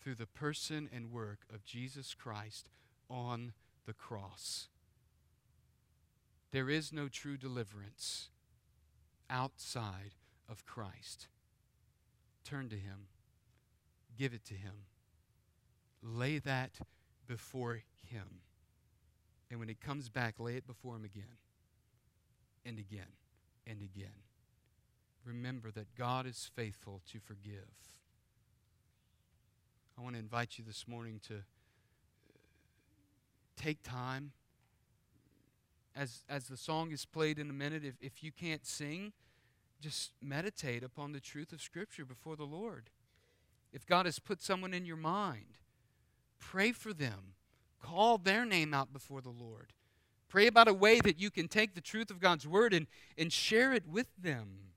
through 0.01 0.15
the 0.15 0.27
person 0.27 0.89
and 0.93 1.11
work 1.11 1.41
of 1.53 1.65
Jesus 1.65 2.15
Christ 2.15 2.69
on 3.09 3.53
the 3.87 3.95
cross. 3.95 4.69
There 6.53 6.71
is 6.71 6.93
no 6.93 7.09
true 7.09 7.37
deliverance 7.37 8.29
outside 9.29 10.15
of 10.49 10.65
Christ. 10.65 11.29
Turn 12.45 12.69
to 12.69 12.77
Him, 12.77 13.09
give 14.17 14.35
it 14.35 14.45
to 14.47 14.55
Him, 14.55 14.87
lay 16.03 16.39
that 16.39 16.79
before 17.27 17.83
Him, 18.07 18.41
And 19.51 19.59
when 19.59 19.69
He 19.69 19.75
comes 19.75 20.09
back, 20.09 20.39
lay 20.39 20.57
it 20.57 20.67
before 20.67 20.97
Him 20.97 21.05
again 21.05 21.39
and 22.65 22.79
again 22.79 23.13
and 23.67 23.81
again. 23.83 24.23
Remember 25.25 25.71
that 25.71 25.95
God 25.97 26.27
is 26.27 26.51
faithful 26.55 27.01
to 27.11 27.19
forgive. 27.19 27.71
I 29.99 30.03
want 30.03 30.17
to 30.17 30.21
invite 30.21 30.59
you 30.59 30.65
this 30.67 30.87
morning 30.89 31.21
to 31.29 31.35
uh, 31.37 31.39
take 33.57 33.83
time. 33.83 34.33
As, 35.97 36.25
as 36.29 36.49
the 36.49 36.57
song 36.57 36.91
is 36.91 37.05
played 37.05 37.39
in 37.39 37.49
a 37.49 37.53
minute, 37.53 37.85
if, 37.85 37.95
if 38.01 38.25
you 38.25 38.33
can't 38.33 38.67
sing, 38.67 39.13
just 39.81 40.13
meditate 40.21 40.83
upon 40.83 41.13
the 41.13 41.21
truth 41.21 41.53
of 41.53 41.63
Scripture 41.63 42.05
before 42.05 42.37
the 42.37 42.45
Lord. 42.45 42.91
If 43.73 43.87
God 43.87 44.07
has 44.07 44.19
put 44.19 44.43
someone 44.43 44.75
in 44.75 44.85
your 44.85 44.97
mind, 44.97 45.59
pray 46.39 46.73
for 46.73 46.93
them. 46.93 47.35
Call 47.81 48.19
their 48.19 48.45
name 48.45 48.75
out 48.75 48.93
before 48.93 49.21
the 49.21 49.31
Lord. 49.31 49.73
Pray 50.29 50.49
about 50.49 50.69
a 50.69 50.75
way 50.75 51.01
that 51.01 51.21
you 51.21 51.31
can 51.31 51.49
take 51.49 51.75
the 51.75 51.81
truth 51.81 52.11
of 52.11 52.19
God's 52.19 52.47
Word 52.47 52.75
and, 52.75 52.89
and 53.17 53.33
share 53.33 53.73
it 53.73 53.87
with 53.87 54.09
them. 54.21 54.74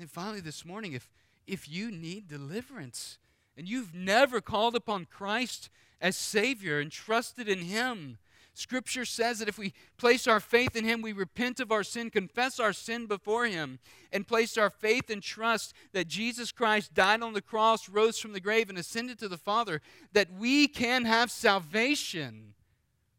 And 0.00 0.08
then 0.08 0.24
finally, 0.24 0.40
this 0.40 0.64
morning, 0.64 0.94
if, 0.94 1.10
if 1.46 1.68
you 1.68 1.90
need 1.90 2.26
deliverance 2.26 3.18
and 3.54 3.68
you've 3.68 3.94
never 3.94 4.40
called 4.40 4.74
upon 4.74 5.04
Christ 5.04 5.68
as 6.00 6.16
Savior 6.16 6.80
and 6.80 6.90
trusted 6.90 7.50
in 7.50 7.58
Him. 7.58 8.16
Scripture 8.54 9.04
says 9.04 9.40
that 9.40 9.48
if 9.48 9.58
we 9.58 9.74
place 9.98 10.26
our 10.26 10.40
faith 10.40 10.74
in 10.74 10.86
Him, 10.86 11.02
we 11.02 11.12
repent 11.12 11.60
of 11.60 11.70
our 11.70 11.82
sin, 11.82 12.08
confess 12.08 12.58
our 12.58 12.72
sin 12.72 13.08
before 13.08 13.44
Him, 13.44 13.78
and 14.10 14.26
place 14.26 14.56
our 14.56 14.70
faith 14.70 15.10
and 15.10 15.22
trust 15.22 15.74
that 15.92 16.08
Jesus 16.08 16.50
Christ 16.50 16.94
died 16.94 17.20
on 17.20 17.34
the 17.34 17.42
cross, 17.42 17.86
rose 17.86 18.18
from 18.18 18.32
the 18.32 18.40
grave, 18.40 18.70
and 18.70 18.78
ascended 18.78 19.18
to 19.18 19.28
the 19.28 19.36
Father, 19.36 19.82
that 20.14 20.32
we 20.32 20.66
can 20.66 21.04
have 21.04 21.30
salvation. 21.30 22.54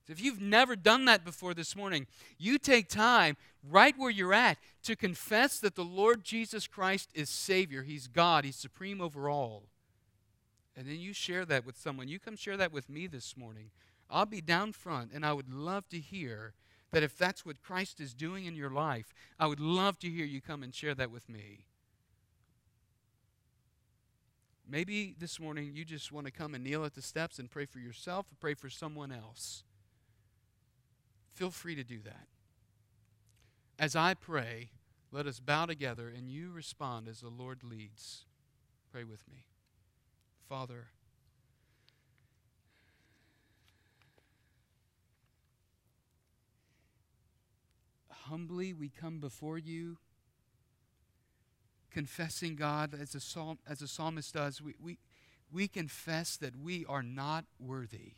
So 0.07 0.13
if 0.13 0.21
you've 0.21 0.41
never 0.41 0.75
done 0.75 1.05
that 1.05 1.23
before 1.23 1.53
this 1.53 1.75
morning, 1.75 2.07
you 2.37 2.57
take 2.57 2.89
time 2.89 3.37
right 3.69 3.93
where 3.97 4.09
you're 4.09 4.33
at 4.33 4.57
to 4.83 4.95
confess 4.95 5.59
that 5.59 5.75
the 5.75 5.83
Lord 5.83 6.23
Jesus 6.23 6.65
Christ 6.67 7.11
is 7.13 7.29
Savior. 7.29 7.83
He's 7.83 8.07
God, 8.07 8.43
He's 8.43 8.55
supreme 8.55 8.99
over 8.99 9.29
all. 9.29 9.63
And 10.75 10.87
then 10.87 10.99
you 10.99 11.13
share 11.13 11.45
that 11.45 11.65
with 11.65 11.77
someone. 11.77 12.07
You 12.07 12.19
come 12.19 12.35
share 12.35 12.57
that 12.57 12.71
with 12.71 12.89
me 12.89 13.05
this 13.05 13.37
morning. 13.37 13.69
I'll 14.09 14.25
be 14.25 14.41
down 14.41 14.73
front, 14.73 15.11
and 15.13 15.25
I 15.25 15.33
would 15.33 15.49
love 15.53 15.87
to 15.89 15.99
hear 15.99 16.53
that 16.91 17.03
if 17.03 17.17
that's 17.17 17.45
what 17.45 17.61
Christ 17.61 17.99
is 18.01 18.13
doing 18.13 18.45
in 18.45 18.55
your 18.55 18.69
life, 18.69 19.13
I 19.39 19.47
would 19.47 19.59
love 19.59 19.99
to 19.99 20.09
hear 20.09 20.25
you 20.25 20.41
come 20.41 20.63
and 20.63 20.73
share 20.73 20.95
that 20.95 21.11
with 21.11 21.29
me. 21.29 21.65
Maybe 24.67 25.15
this 25.17 25.39
morning 25.39 25.71
you 25.73 25.85
just 25.85 26.11
want 26.11 26.27
to 26.27 26.31
come 26.31 26.55
and 26.55 26.63
kneel 26.63 26.85
at 26.85 26.95
the 26.95 27.01
steps 27.01 27.39
and 27.39 27.49
pray 27.49 27.65
for 27.65 27.79
yourself 27.79 28.31
or 28.31 28.35
pray 28.39 28.53
for 28.53 28.69
someone 28.69 29.11
else. 29.11 29.63
Feel 31.33 31.51
free 31.51 31.75
to 31.75 31.83
do 31.83 31.99
that. 32.03 32.27
As 33.79 33.95
I 33.95 34.13
pray, 34.13 34.71
let 35.11 35.25
us 35.25 35.39
bow 35.39 35.65
together 35.65 36.07
and 36.09 36.29
you 36.29 36.51
respond 36.51 37.07
as 37.07 37.21
the 37.21 37.29
Lord 37.29 37.63
leads. 37.63 38.25
Pray 38.91 39.03
with 39.03 39.27
me. 39.27 39.45
Father, 40.47 40.87
humbly 48.31 48.73
we 48.73 48.89
come 48.89 49.19
before 49.19 49.57
you, 49.57 49.97
confessing, 51.91 52.55
God, 52.55 52.95
as 52.99 53.13
a, 53.13 53.19
psalm, 53.19 53.59
as 53.67 53.81
a 53.81 53.87
psalmist 53.87 54.33
does, 54.33 54.61
we, 54.61 54.75
we, 54.81 54.97
we 55.51 55.67
confess 55.67 56.37
that 56.37 56.55
we 56.55 56.85
are 56.85 57.03
not 57.03 57.45
worthy. 57.59 58.13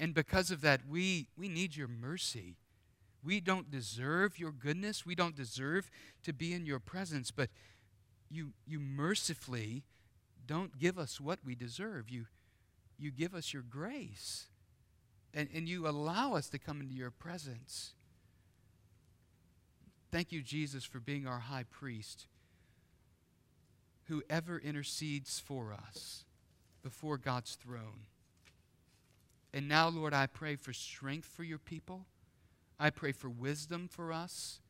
And 0.00 0.14
because 0.14 0.50
of 0.50 0.62
that, 0.62 0.80
we, 0.88 1.28
we 1.36 1.46
need 1.46 1.76
your 1.76 1.86
mercy. 1.86 2.56
We 3.22 3.38
don't 3.38 3.70
deserve 3.70 4.38
your 4.38 4.50
goodness. 4.50 5.04
We 5.04 5.14
don't 5.14 5.36
deserve 5.36 5.90
to 6.22 6.32
be 6.32 6.54
in 6.54 6.64
your 6.64 6.78
presence, 6.78 7.30
but 7.30 7.50
you, 8.30 8.54
you 8.66 8.80
mercifully 8.80 9.84
don't 10.46 10.78
give 10.78 10.98
us 10.98 11.20
what 11.20 11.40
we 11.44 11.54
deserve. 11.54 12.08
You, 12.08 12.24
you 12.98 13.10
give 13.10 13.34
us 13.34 13.52
your 13.52 13.62
grace. 13.62 14.46
And, 15.34 15.50
and 15.54 15.68
you 15.68 15.86
allow 15.86 16.34
us 16.34 16.48
to 16.48 16.58
come 16.58 16.80
into 16.80 16.94
your 16.94 17.10
presence. 17.10 17.92
Thank 20.10 20.32
you, 20.32 20.42
Jesus, 20.42 20.82
for 20.82 20.98
being 20.98 21.26
our 21.26 21.40
high 21.40 21.66
priest 21.70 22.26
who 24.04 24.22
ever 24.30 24.58
intercedes 24.58 25.38
for 25.38 25.72
us 25.72 26.24
before 26.82 27.18
God's 27.18 27.54
throne. 27.54 28.06
And 29.52 29.68
now, 29.68 29.88
Lord, 29.88 30.14
I 30.14 30.26
pray 30.26 30.56
for 30.56 30.72
strength 30.72 31.26
for 31.26 31.42
your 31.42 31.58
people. 31.58 32.06
I 32.78 32.90
pray 32.90 33.12
for 33.12 33.28
wisdom 33.28 33.88
for 33.90 34.12
us 34.12 34.60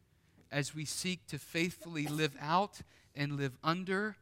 as 0.50 0.74
we 0.74 0.84
seek 0.84 1.26
to 1.28 1.38
faithfully 1.38 2.06
live 2.06 2.36
out 2.40 2.80
and 3.14 3.36
live 3.36 3.56
under 3.62 4.16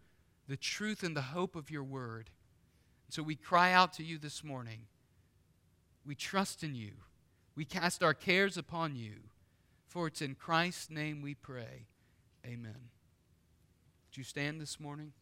the 0.48 0.56
truth 0.56 1.02
and 1.02 1.16
the 1.16 1.22
hope 1.22 1.54
of 1.54 1.70
your 1.70 1.84
word. 1.84 2.30
So 3.08 3.22
we 3.22 3.36
cry 3.36 3.72
out 3.72 3.92
to 3.94 4.04
you 4.04 4.18
this 4.18 4.44
morning. 4.44 4.80
We 6.04 6.14
trust 6.14 6.62
in 6.62 6.74
you. 6.74 6.92
We 7.54 7.64
cast 7.64 8.02
our 8.02 8.14
cares 8.14 8.56
upon 8.56 8.96
you. 8.96 9.14
For 9.86 10.06
it's 10.06 10.20
in 10.20 10.34
Christ's 10.34 10.90
name 10.90 11.22
we 11.22 11.34
pray. 11.34 11.86
Amen. 12.44 12.90
Would 14.06 14.16
you 14.16 14.24
stand 14.24 14.60
this 14.60 14.78
morning? 14.78 15.12